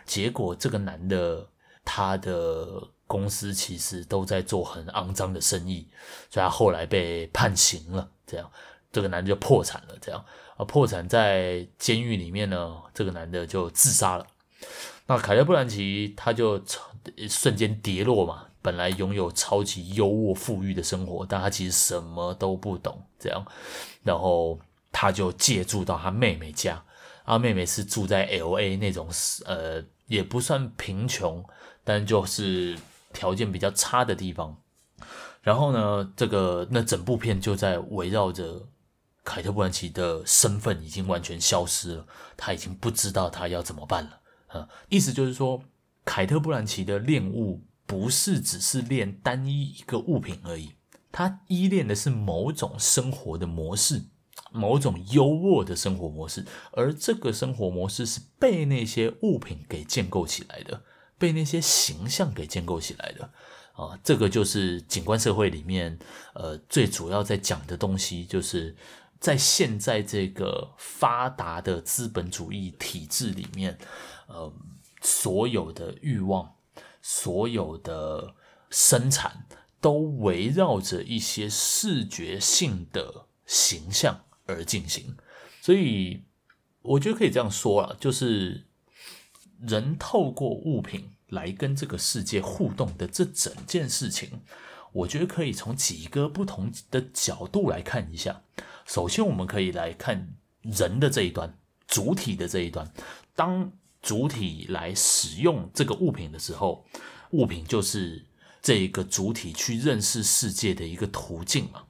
[0.06, 1.48] 结果这个男的
[1.86, 5.88] 他的公司其实都在做很肮脏的生意，
[6.30, 8.50] 所以他后来被判刑了，这样
[8.92, 10.24] 这个男的就破产了，这样。
[10.56, 14.28] 啊，破产在监狱里面呢，这个男的就自杀了。
[15.08, 16.62] 那凯特·布兰奇他就
[17.28, 23.46] 瞬间跌落嘛，本来拥有超级优渥富裕的生活，但他其实什么都不懂，这样，
[24.04, 24.60] 然后
[24.92, 26.82] 他就借住到他妹妹家，
[27.26, 29.10] 他妹妹是住在 LA 那种
[29.46, 31.44] 呃，也不算贫穷，
[31.84, 32.78] 但就是
[33.12, 34.58] 条件比较差的地方。
[35.42, 38.68] 然后呢，这个那整部片就在围绕着。
[39.26, 44.20] 凯特·布兰奇的身份已经完全消失了，他已经不知道他要怎么办了。
[44.48, 45.64] 啊，意思就是说，
[46.04, 50.74] 凯特·布兰奇的恋物不是只是恋单一一个物品而已，
[51.10, 54.04] 他依恋的是某种生活的模式，
[54.54, 60.84] 某种优渥的生活模式，而这个生活模式是被那些物品给建构起来的，
[61.18, 63.30] 被那些形象给建构起来的。
[63.74, 66.00] 啊，这个就是景观社会里面，
[66.36, 68.76] 呃，最主要在讲的东西，就是。
[69.24, 73.78] 在现在这个发达的资本主义体制里面，
[74.28, 74.52] 呃，
[75.02, 76.56] 所有的欲望、
[77.02, 78.36] 所有的
[78.70, 79.46] 生产
[79.80, 85.16] 都围绕着一些视觉性的形象而进行。
[85.62, 86.24] 所以，
[86.82, 88.66] 我觉得可以这样说啊，就是
[89.62, 94.42] 人透过物品来跟这个世界互动的这整件事情，
[94.92, 98.42] 我觉得可以从几个不同的角度来看一下。
[98.86, 102.92] 首先，我们可以来看人的这一端，主体的这一端。
[103.36, 106.86] 当主体来使用这个物品的时候，
[107.32, 108.26] 物品就是
[108.62, 111.84] 这个主体去认识世界的一个途径嘛。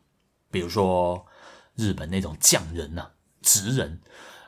[0.52, 1.26] 比如说
[1.76, 4.02] 日本那种匠人呐、啊、职人，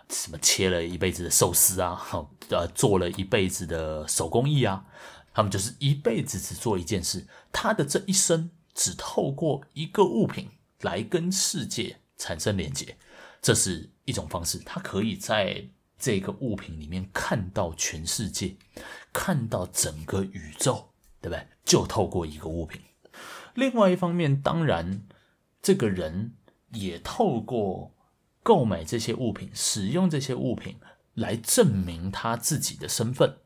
[0.10, 2.02] 什么切了一辈子的寿司啊，
[2.50, 4.86] 呃，做了一辈子的手工艺啊，
[5.34, 10.50] 他们就是一辈子只做一件事，他的这一生只透过一个物品
[10.82, 12.98] 来跟世界产生连接，
[13.42, 18.56] 这是一种方式，他可以在这个物品里面看到全世界，
[19.12, 20.90] 看到整个宇宙，
[21.22, 21.48] 对不对？
[21.64, 22.82] 就透过一个物品。
[23.56, 25.08] 另外一方面，当然，
[25.62, 26.36] 这个人
[26.76, 27.92] 也透过
[28.44, 30.78] 购买这些物品、使用这些物品
[31.14, 33.38] 来证明他自己的身份，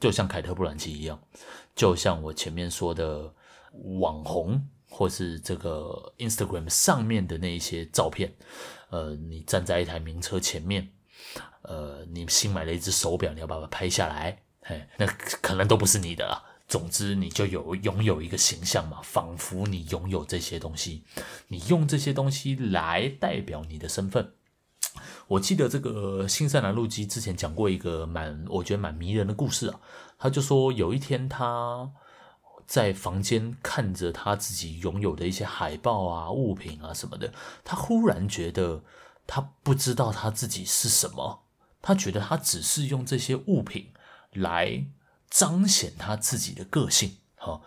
[0.00, 1.20] 就像凯特·布兰奇一样，
[1.74, 3.34] 就像我前面说的
[3.98, 4.68] 网红。
[4.94, 8.30] 或是这个 Instagram 上面的那一些照片，
[8.90, 10.86] 呃，你站在一台名车前面，
[11.62, 16.44] 呃，你新买了一只手表，你要把它拍下来，嘿，那可能都不是你的了。
[16.72, 21.04] 总之，你就有拥有一个形象嘛，仿佛你拥有这些东西，
[21.48, 24.32] 你用这些东西来代表你的身份。
[25.28, 29.78] 我记得这个新山南路基之前讲过一个蛮，我觉得蛮迷人的故事啊。
[30.18, 31.92] 他就说有一天他。
[32.64, 37.30] 在房间看着他自己拥有的一些海报啊、物品啊什么的，
[37.62, 38.82] 他忽然觉得
[39.26, 41.42] 他不知道他自己是什么，
[41.82, 43.92] 他觉得他只是用这些物品
[44.32, 44.86] 来
[45.32, 47.16] 彰显他自己的个性。
[47.36, 47.62] 哈，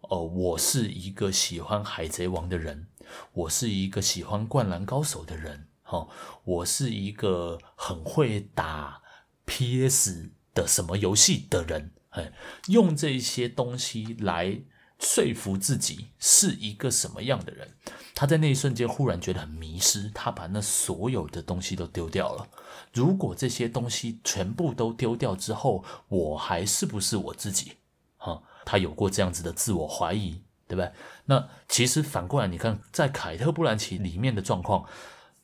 [0.00, 2.88] 哦，我是一个喜欢海贼王的人，
[3.32, 6.08] 我是一个喜欢灌篮高手的人，哈，
[6.44, 9.02] 我是一个很会打
[9.44, 11.92] PS 的什么游戏的人。
[12.08, 12.32] 哎，
[12.68, 14.62] 用这些东西来
[15.00, 17.74] 说服自己是一个什么样的人，
[18.14, 22.46] 他在那一瞬间忽然觉得很迷失，他把那所有的东西都丢掉了。
[22.92, 27.72] 如果这些东西全部都丢掉之后，我还是不是我自己？
[28.18, 30.92] 哈，他有过这样子的自我怀疑，对不对？
[31.24, 34.84] 那其实反过来，你看，在凯特·布兰奇里面的状况。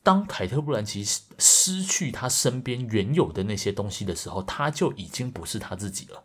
[0.03, 1.03] 当凯特·布兰奇
[1.37, 6.23] 失去他身边原有的那些东西的时候，他就已经不是他自己了。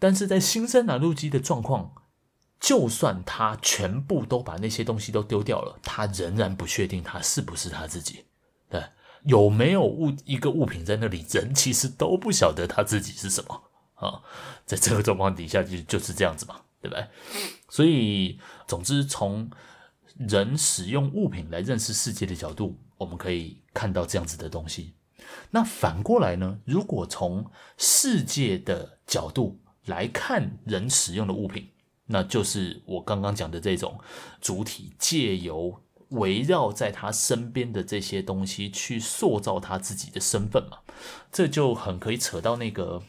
[0.00, 1.92] 但是在新生南路基的状况，
[2.60, 8.26] 就算他全部都把那些东西都丢掉了，他仍然不确定他是不是他自己。
[8.68, 8.84] 对，
[9.24, 13.62] 有没有物一个物品在那里，人其实都不晓得他自己是什么
[13.94, 14.22] 啊。
[14.66, 17.04] 在这个状况底下，就就是这样子嘛，对不对？
[17.68, 19.50] 所以，总之，从
[20.16, 22.78] 人使用物品来认识世界的角度。
[22.98, 24.92] 我们可以看到这样子的东西。
[25.50, 26.58] 那反过来呢？
[26.66, 31.66] 如果从世界的角度来看人使用的物品，
[32.10, 33.98] 那就是我刚刚讲的这种
[34.40, 40.78] 主体借由围绕在他身边的这些东西去塑造他自己的身份嘛。
[41.32, 43.02] 这就很可以扯到那个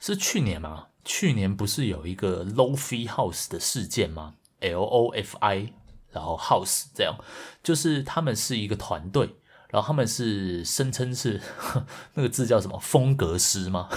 [0.00, 0.86] 是去年吗？
[1.04, 5.72] 去年不是有一个 Lo-Fi House 的事件吗？L O F I。
[6.12, 7.14] 然后 House 这样，
[7.62, 9.36] 就是他们是一个团队，
[9.68, 11.42] 然后他们是声称是
[12.14, 13.90] 那个字叫什么风格师吗？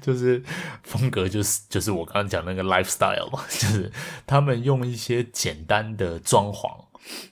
[0.00, 0.42] 就是
[0.82, 3.90] 风格就是就是我刚刚讲那个 lifestyle 嘛， 就是
[4.26, 6.84] 他们用一些简单的装潢，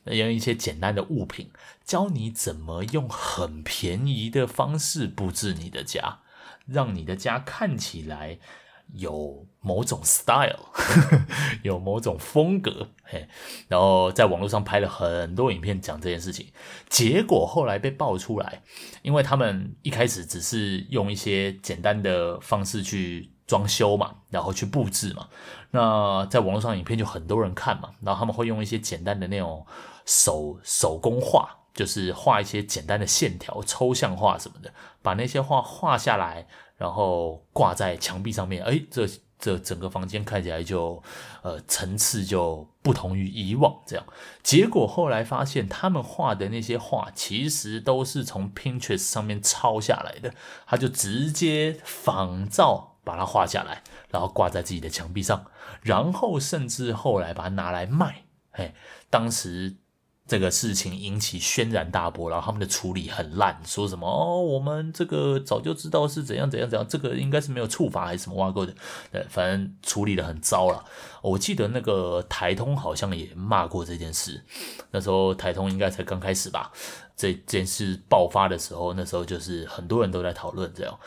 [0.04, 1.50] 用一些简单的物品，
[1.84, 6.20] 教你怎么用很便宜的方式布置你的家，
[6.66, 8.38] 让你的家看起来。
[8.94, 10.58] 有某种 style，
[11.62, 13.28] 有某种风格，嘿，
[13.68, 16.46] 然后在网络上拍了很多影片讲这件事情，
[16.88, 18.62] 结果后来被爆出来，
[19.02, 25.28] 因为他们一开始只是用一些简单的方式去装修嘛，然后去布置嘛，
[25.72, 29.66] 那在网络上影片就很多人看嘛，然后他们会用一些简单的那种
[30.06, 34.72] 手手工画，就是画一些简单的线条、抽象画什么的，
[35.02, 36.46] 把那些画画下来。
[36.76, 39.06] 然后挂在墙壁上面，哎，这
[39.38, 41.02] 这整个房间看起来就，
[41.42, 44.04] 呃，层次就不同于以往这样。
[44.42, 50.34] 结果后来发现，他们画的那些画其实都是从 Pinterest 上面抄下来的，
[50.66, 55.46] 他就直接仿照把它画下来，然后挂在自己的墙壁上，
[55.82, 58.74] 然后甚至后来把它拿来卖，哎，
[59.10, 59.76] 当时。
[60.26, 68.74] 这个事情引起轩然大波，然后他们的处理很烂，说什么哦，我们这个早就知道是怎样怎样怎样，这个应该是没有处罚还是什么挖沟的，
[69.12, 70.84] 对，反正处理得很糟了。
[71.22, 74.44] 我记得那个台通好像也骂过这件事，
[74.90, 76.72] 那时候台通应该才刚开始吧，
[77.16, 80.98] 这件事爆发的时候，那时候就是很多人都在讨论这样，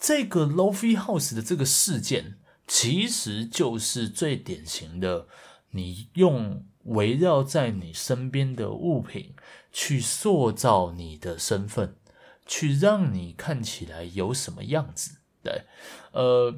[0.00, 5.26] 这个 Lo-Fi House 的这个事件，其实就是最典型的，
[5.72, 6.64] 你用。
[6.84, 9.34] 围绕在你身边的物品
[9.70, 11.96] 去塑造你的身份，
[12.44, 15.18] 去让你看起来有什么样子。
[15.42, 15.64] 对，
[16.12, 16.54] 呃，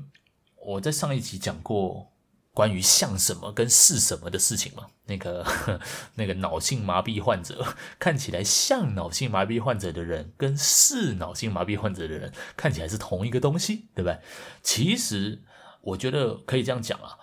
[0.64, 2.12] 我在上一集讲过
[2.53, 4.87] 关于像什么跟是什么的事情嘛。
[5.07, 5.47] 那个
[6.16, 14.18] 那个脑性麻痹患者看起来像脑性麻痹患者的人，跟是脑性麻痹患者的人看起来是同一个东西，对不对？
[14.62, 15.43] 其实
[15.83, 17.18] 我觉得可以这样讲啊。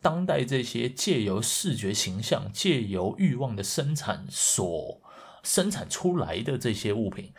[0.00, 5.02] 当代这些借由视觉形象、借由欲望的生产所
[5.42, 7.32] 生产出来的这些物品，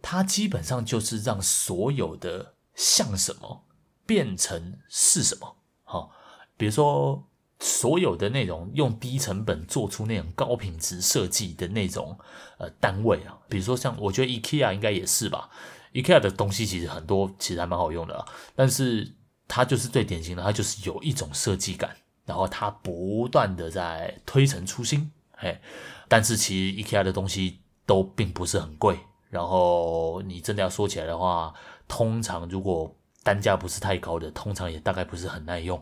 [0.00, 3.66] 它基本上就是让所有的像什么
[4.06, 5.56] 变成是什么。
[5.84, 6.12] 好，
[6.56, 7.28] 比如说
[7.60, 12.18] 所有的那种用低成本做出那种高品质设计的那种
[12.58, 15.50] 呃单位啊，比如说像我觉得 IKEA 应该也是吧
[15.92, 18.26] ，IKEA 的东西其实很多其实还蛮好用的啊，
[18.56, 19.16] 但是。
[19.54, 21.94] 它就是最典型的，它就是有一种设计感，
[22.24, 25.60] 然后它不断的在推陈出新，嘿，
[26.08, 28.98] 但是其实 E K I 的东西都并不是很贵，
[29.28, 31.52] 然后你真的要说起来的话，
[31.86, 35.78] 通常如果单价不是太高的，通常也大概不是很耐用，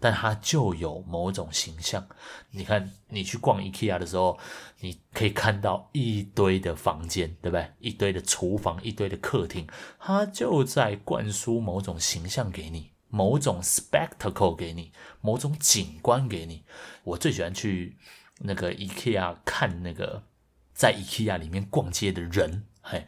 [0.00, 2.06] 但它就有某种形象。
[2.50, 4.38] 你看，你去逛 IKEA 的时候，
[4.80, 7.72] 你可以看到一堆的房间，对不对？
[7.78, 9.66] 一堆的厨房，一堆的客厅，
[9.98, 16.64] 它就在灌输某种形象给你，某种 spectacle 给你，某种景观给你。
[17.04, 17.96] 我最喜欢去
[18.40, 20.24] 那个 IKEA 看那个
[20.72, 22.66] 在 IKEA 里面逛街的人。
[22.82, 23.06] 嘿，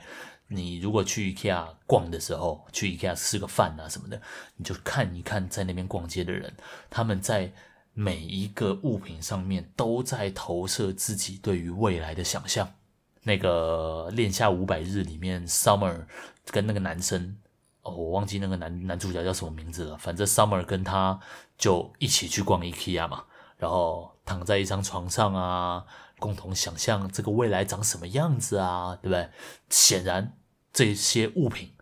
[0.48, 4.20] 你如果去 IKEA 逛的时候，去 IKEA 吃个饭啊什么的，
[4.56, 6.54] 你就看一看在那边逛街的人，
[6.90, 7.52] 他们在。
[7.98, 12.74] 每一个物品上面都在投射自己对于未来的想象。
[13.22, 16.04] 那个《恋夏五百日》里面，Summer
[16.50, 17.38] 跟那个男生，
[17.80, 19.96] 我忘记那个男男主角叫什么名字了。
[19.96, 21.18] 反正 Summer 跟他
[21.56, 23.24] 就一起去逛 IKEA 嘛，
[23.56, 25.82] 然后躺在一张床上啊，
[26.18, 29.30] 共同想象这个未来长什么样子啊，对不对？
[29.68, 30.36] 显然
[30.72, 31.72] 这些物品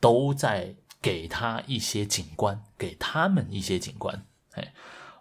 [0.00, 4.72] 都在给他一些景观，给他们一些景观，哎。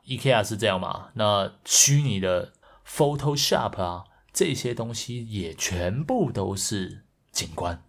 [0.06, 1.12] IKEA 是这样嘛？
[1.14, 2.52] 那虚拟的
[2.86, 4.04] Photoshop 啊，
[4.34, 7.86] 这些东西也全部都是景观，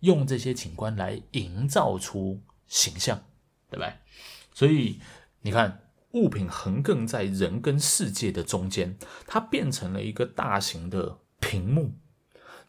[0.00, 3.24] 用这些景观来营造出形象，
[3.70, 3.94] 对不对？
[4.52, 5.00] 所以
[5.40, 5.83] 你看，
[6.14, 8.96] 物品横亘在人跟世界的中间，
[9.26, 11.92] 它变成了一个大型的屏幕，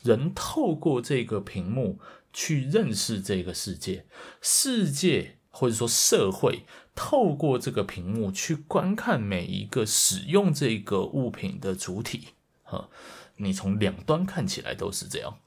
[0.04, 2.00] 人透过这个屏幕
[2.34, 4.06] 去认识这个世界，
[4.42, 6.66] 世界或者说社会。
[6.98, 12.30] 透过这个屏幕去观看每一个使用这个物品的主体，
[12.64, 12.88] 哈，
[13.36, 15.40] 你从两端看起来都是这样。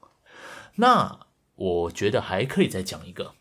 [0.75, 1.21] 那
[1.55, 3.33] 我觉得还可以再讲一个，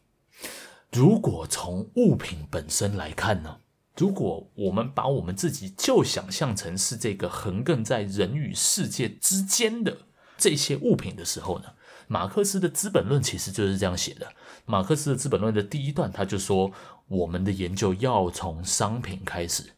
[0.91, 3.59] 如果从物品本身来看呢，
[3.99, 9.99] 如果我们把我们自己就想象成是这个横亘在人与世界之间的
[10.37, 11.67] 这些物品的时候呢，
[12.07, 14.33] 马克思的《资本论》其实就是这样写的。
[14.65, 16.73] 马克思的《资本论》的第一段，他就说。
[17.09, 19.73] 我们的研究要从商品开始，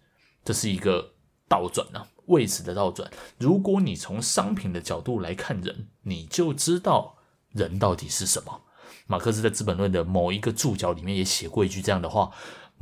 [0.44, 1.12] 这是一个
[1.46, 3.08] 倒转啊，位置的倒转。
[3.38, 7.18] 如果你从商品的角度来看人，你就知道
[7.52, 8.62] 人到底是什么。
[9.06, 12.32] 马克思在《资本论》的某一个注脚里面也写过一句这样的话：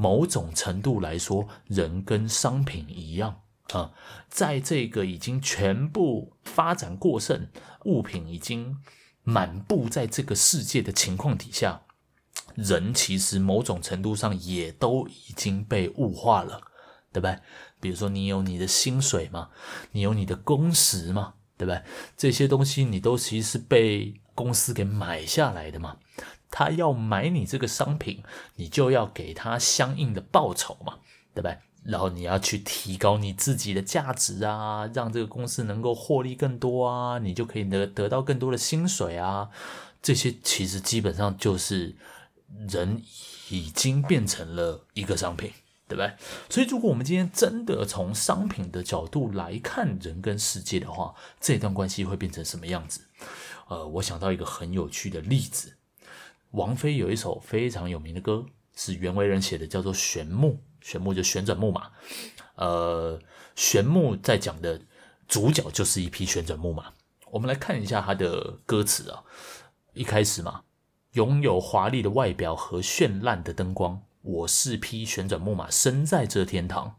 [0.00, 3.40] 某种程度来说，人跟商品一样
[3.72, 3.90] 啊，
[4.28, 7.48] 在这个已经全部发展过剩、
[7.84, 8.78] 物品已经
[9.24, 11.82] 满布在这个世界的情况底下。
[12.54, 16.60] 人其实某种程度上也都已经被物化了，
[17.12, 17.36] 对不对？
[17.80, 19.50] 比如说你有你的薪水嘛，
[19.90, 21.82] 你有你的工时嘛，对不对？
[22.16, 25.96] 这些东西你都其实是被公司给买下来的嘛。
[26.50, 28.22] 他要买你这个商品，
[28.56, 30.94] 你就要给他相应的报酬嘛，
[31.34, 31.58] 对不对？
[31.84, 39.50] 然后你要去提高你自己的价值啊，让这个公司能够获利更多啊，你就可以得得到更多的薪水啊。
[40.02, 41.96] 这些其实基本上就是。
[42.66, 43.02] 人
[43.50, 45.52] 已经变成了一个商品，
[45.86, 46.14] 对不对？
[46.48, 53.02] 所以，如果我们今天真的从商品的角度来看人跟世界的话，这段关系会变成什么样子？
[53.68, 55.76] 呃，我想到一个很有趣的例子。
[56.52, 58.44] 王菲有一首非常有名的歌，
[58.74, 60.54] 是袁惟仁写的，叫做《旋木》。
[60.80, 61.90] 旋木就旋转木马。
[62.54, 63.20] 呃，
[63.56, 64.80] 旋木在讲的
[65.26, 66.92] 主角就是一匹旋转木马。
[67.30, 69.22] 我们来看一下它的歌词啊，
[69.92, 70.62] 一开始嘛。
[71.12, 76.96] 拥有华丽的外表和绚烂的灯光，我是匹旋转木马，生在这天堂。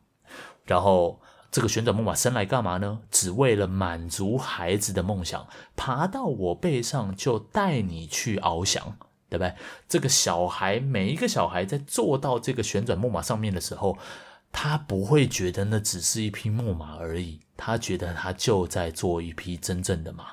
[0.65, 3.01] 然后，这个旋转木马生来干嘛呢？
[3.09, 8.97] 只为了满足孩子的梦想，爬到我背上就带你去翱翔，
[9.29, 9.53] 对不对？
[9.87, 13.97] 这个小孩，每一个小孩在坐到这个旋转木马上面的时候，
[14.51, 20.25] 他不会觉得那只是一匹木马而已，他觉得他就在做一匹真正的马。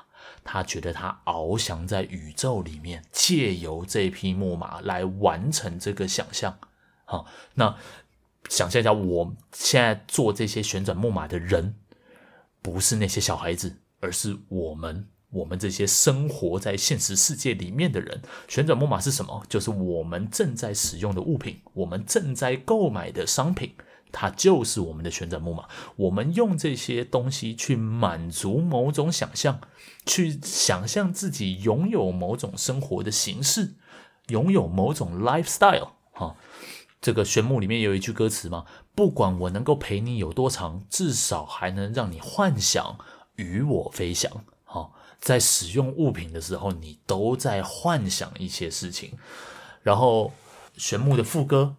[0.43, 6.57] 他觉得他翱翔在宇宙里面，借由这匹木马来完成这个想象。
[7.03, 7.75] 好，那
[8.49, 11.75] 想象一下，我现在做这些旋转木马的人，
[12.61, 15.07] 不是那些小孩子，而是我们。
[15.31, 19.43] 我们这些生活在现实世界里面的人，旋转木马是什么？
[19.49, 23.75] 就是我们正在使用的物品，我们正在购买的商品，
[24.11, 25.67] 它就是我们的旋转木马。
[25.97, 29.59] 我们用这些东西去满足某种想象，
[30.05, 33.73] 去想象自己拥有某种生活的形式，
[34.29, 35.89] 拥有某种 lifestyle。
[36.13, 36.37] 哈，
[37.01, 38.65] 这个旋木里面有一句歌词嘛，
[38.95, 42.97] 不管我能够陪你有多长，至少还能让你幻想
[43.35, 44.31] 与我飞翔。
[45.19, 49.13] 在使用物品的时候，你都在幻想一些事情。
[49.83, 50.33] 然后，
[50.77, 51.75] 旋木的副歌：“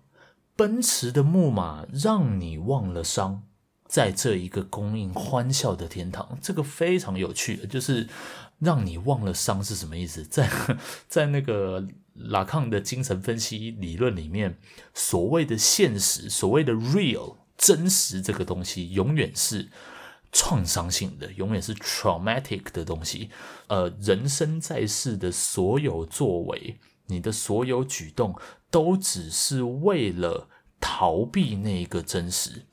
[0.57, 3.43] 奔驰的木马让你忘了伤，
[3.87, 8.09] 在这一个供应欢笑的天堂。”这个非常有趣，就是
[8.59, 10.25] 让你忘了伤是什么意思？
[10.25, 10.51] 在
[11.09, 14.59] 在那个拉康的精神分析理论里面，
[14.95, 19.69] 所谓的现实，所谓的 real 真实这个东西，永远是。
[20.41, 23.29] 创伤性的，永远是 traumatic 的东西。
[23.67, 28.39] 呃，人生在世的所有作为，你的所有举动，
[28.71, 32.65] 都只是为了逃避那一个真实。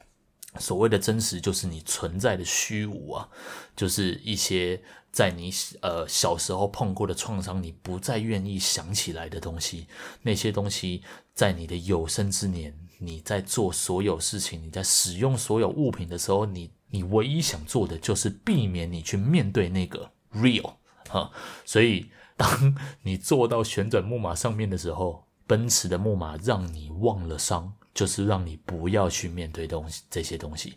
[0.59, 3.27] 所谓的真实，就是你存在的虚无啊，
[3.75, 4.79] 就是一些
[5.11, 5.51] 在你
[5.81, 9.87] 呃小时候碰过的创伤，你不再愿意想起来的东西。
[10.21, 11.01] 那些东西，
[11.33, 16.69] 在你的有生之年，你在做所有事情，你在使用所有物品的时候，你。
[16.95, 20.75] 你唯一想做的就是避免你去面对那个 real
[21.09, 21.29] 哈，
[21.65, 22.73] 所以当
[23.03, 30.75] 你坐到旋转木马上面的时候，奔驰的木马让你忘了伤，就是让你不要去面对东西这些东西。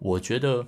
[0.00, 0.66] 我觉得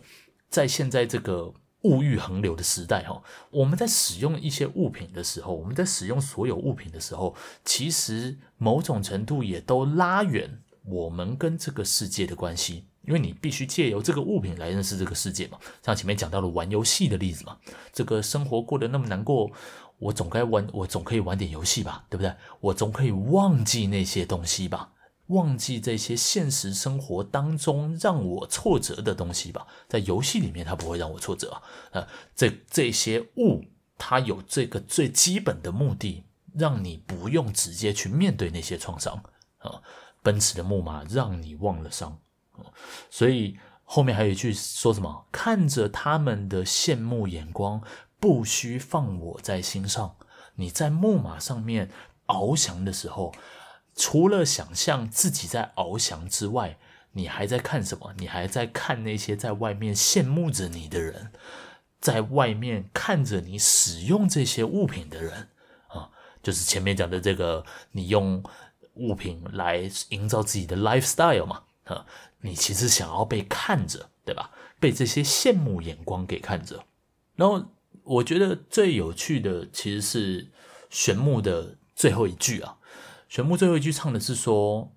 [0.49, 7.35] 在现在这个物欲横流的时代哈，我们在使用一些物品的时候，我们在使用所有物品的时候，
[7.65, 12.85] 其实某种程度也都拉远我们跟这个世界的关系。
[13.05, 17.57] 因为你必须借由这个物品来认识这个世界嘛，像前面讲到了玩游戏的例子嘛，
[17.93, 19.51] 这个生活过得那么难过，
[19.99, 22.33] 我总该玩，我总可以玩点游戏吧，对不对？
[22.61, 24.93] 我总可以忘记那些东西吧，
[25.27, 33.65] 忘记这些现实生活当中让我挫折的东西吧，在游戏里面它不会让我挫折啊，呃，这这些物
[33.99, 36.25] 它有这个最基本的目的，
[36.55, 39.23] 让你不用直接去面对那些创伤
[39.59, 39.83] 啊。
[40.23, 42.17] 奔驰的木马让你忘了伤。
[43.11, 45.27] 所以后面还有一句说什么？
[45.31, 47.83] 看着他们的羡慕眼光，
[48.19, 50.17] 不需放我在心上。
[50.55, 51.91] 你在木马上面
[52.27, 53.35] 翱翔的时候，
[53.95, 56.79] 除了想象自己在翱翔之外，
[57.13, 58.15] 你还在看什么？
[58.17, 61.33] 你还在看那些在外面羡慕着你的人，
[62.01, 65.49] 在外面看着你使用这些物品的人
[65.89, 66.09] 啊，
[66.43, 68.43] 就是前面讲的这个，你用
[68.95, 72.07] 物品来营造自己的 lifestyle 嘛，啊。
[72.43, 74.51] 你其实想要被看着，对吧？
[74.79, 76.85] 被这些羡慕眼光给看着。
[77.37, 77.65] 然后
[78.03, 80.51] 我觉得最有趣的其实是
[80.91, 82.77] 玄木的最后一句啊，
[83.29, 84.93] 玄木最后一句唱的是说：“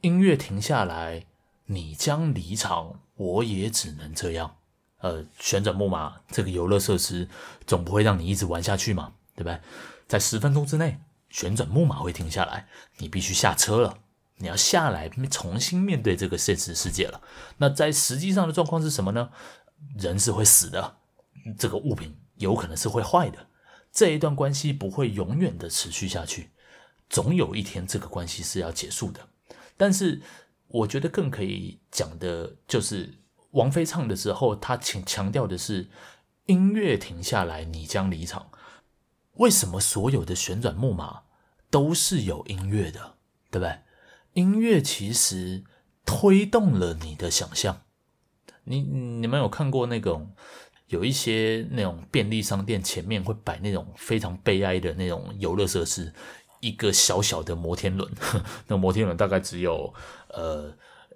[0.00, 1.26] 音乐停下来，
[1.66, 4.56] 你将离场，我也只能这样。”
[5.00, 7.28] 呃，旋转木马这个游乐设施
[7.66, 9.60] 总不会让你一直玩下去嘛，对不对？
[10.08, 12.66] 在十分钟之内，旋转木马会停下来，
[12.96, 13.98] 你必须下车了。
[14.38, 17.20] 你要下来重新面对这个现实世界了。
[17.58, 19.30] 那在实际上的状况是什么呢？
[19.98, 20.96] 人是会死的，
[21.58, 23.48] 这个物品有可能是会坏的。
[23.92, 26.50] 这一段关系不会永远的持续下去，
[27.08, 29.20] 总有一天这个关系是要结束的。
[29.76, 30.20] 但是
[30.68, 33.14] 我觉得更可以讲的就是
[33.52, 35.88] 王菲唱的时候，她强强调的是
[36.44, 38.50] 音乐停下来，你将离场。
[39.34, 41.22] 为什么所有的旋转木马
[41.70, 43.14] 都是有音乐的？
[43.50, 43.78] 对不对？
[44.36, 45.64] 音乐其实
[46.04, 47.80] 推动了你的想象。
[48.64, 50.30] 你你们有看过那种
[50.88, 56.12] 有一些那种便利商店前面会摆那种非常悲哀的那种游乐设施，
[56.60, 58.12] 一个小小的摩天轮，
[58.68, 59.94] 那摩天轮大概只有
[60.28, 60.70] 呃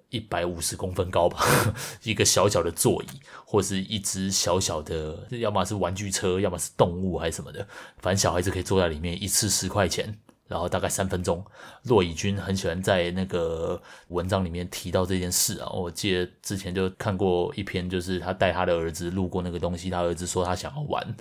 [0.09, 1.45] 一百五十公分高吧，
[2.01, 3.07] 一个小小的座椅，
[3.45, 7.67] 或是一只小小的，要么是玩具车，要么是动物还是什么的，
[7.99, 10.19] 反正小孩子可以坐在里面，一次十块钱。
[10.51, 11.43] 然后大概三分钟，
[11.83, 15.69] 骆以军很喜欢在那个文章里面提到这件事啊。
[15.69, 21.15] 我记得之前就看过一篇，就是他带他的儿子路过那个东西，他儿子说他想要玩，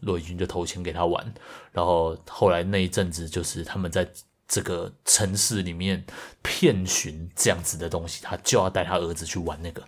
[0.00, 1.34] 骆以军就投钱给他玩。
[1.72, 4.06] 然后后来那一阵子，就是他们在
[4.46, 6.04] 这个城市里面
[6.42, 9.82] 遍寻这样子的东西，他就要带他儿子去玩那个。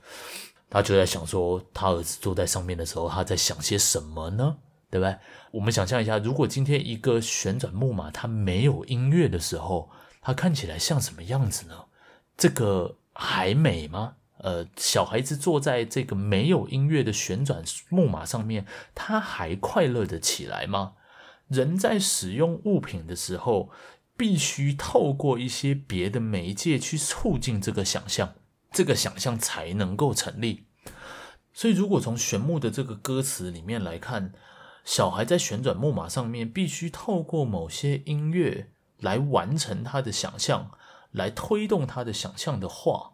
[0.70, 4.56] 他就在想说，他儿子坐在上面的时候，他在想些什么呢？
[4.90, 5.16] 对不对？
[5.50, 11.86] 我们想象一下，如果今天一个旋转木马它没有音乐的时候，它看起来像什么样子呢？
[12.36, 14.16] 这个还美吗？
[14.38, 20.92] 呃，小孩子坐在这个没有音乐的旋转木马上面，他还快乐得起来吗？
[21.48, 23.70] 人在使用物品的时候，
[24.16, 28.34] 必须透过一些别的媒介去促进这个想象，
[28.70, 30.66] 这个想象才能够成立。
[31.54, 34.32] 所以，如果从玄木的这个歌词里面来看，
[34.86, 38.70] 小孩在旋转木马上面必须透过某些音乐
[39.00, 40.70] 来完成他的想象，
[41.10, 43.10] 来推动他的想象的话，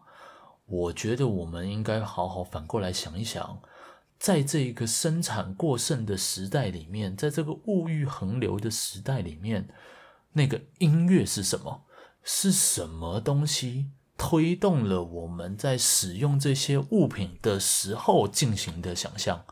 [0.67, 3.59] 我觉得我们应该好好反过来想一想，
[4.19, 9.67] 在这个生产过剩的时代里面，在这个物欲横流的时代里面，
[10.33, 11.85] 那个音乐是什么？
[12.23, 19.43] 是什么东西推动了我们在使用这些物品的时候进行的想象？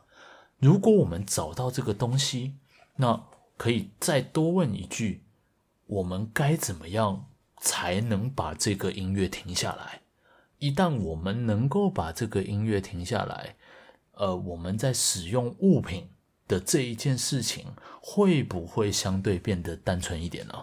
[0.61, 2.53] 如果我们找到这个东西，
[2.97, 3.23] 那
[3.57, 5.23] 可以再多问一句：
[5.87, 7.25] 我们该怎么样
[7.59, 10.01] 才能把这个音乐停下来？
[10.59, 13.55] 一旦我们能够把这个音乐停下来，
[14.13, 16.07] 呃，我们在使用物品
[16.47, 17.65] 的这一件事情，
[17.99, 20.53] 会不会相对变得单纯一点呢？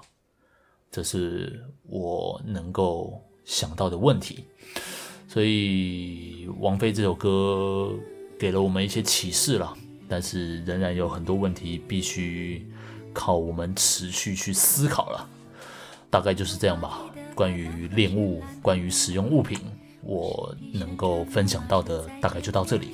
[0.92, 4.44] 这是我能够想到的问题。
[5.26, 7.92] 所以，王菲这首歌
[8.38, 9.76] 给了我们一些启示了，
[10.08, 12.66] 但是仍然有很多问题必须
[13.12, 15.28] 靠我们持续去思考了。
[16.10, 17.00] 大概就是这样吧。
[17.34, 19.58] 关于恋物，关于使用物品。
[20.00, 22.92] 我能够分享到的大概就到这里，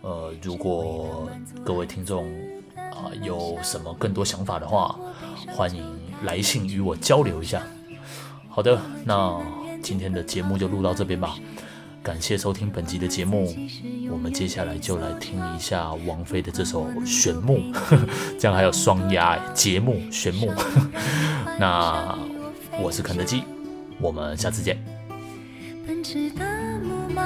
[0.00, 1.30] 呃，如果
[1.64, 2.26] 各位听众
[2.74, 4.98] 啊、有什么更多想法的话，
[5.52, 5.84] 欢迎
[6.24, 7.62] 来信与我交流一下。
[8.48, 9.40] 好的，那
[9.80, 11.36] 今天的节目就录到这边吧，
[12.08, 13.54] 感谢收听本集的节目，
[14.10, 17.58] 我们接下来就来听一下王菲的这首《旋木》，
[18.40, 20.50] 这样还有双押节目《旋木》。
[21.60, 22.18] 那
[22.82, 23.42] 我是肯德基，
[24.00, 24.82] 我们下次见。
[25.86, 26.46] 奔驰的
[26.82, 27.20] 木马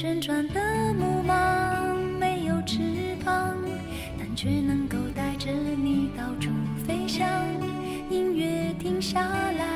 [0.00, 2.78] 旋转的木马没有翅
[3.24, 3.56] 膀
[4.16, 6.50] 但却能够带着你到处
[6.86, 7.28] 飞翔。
[8.08, 9.67] 音乐停下来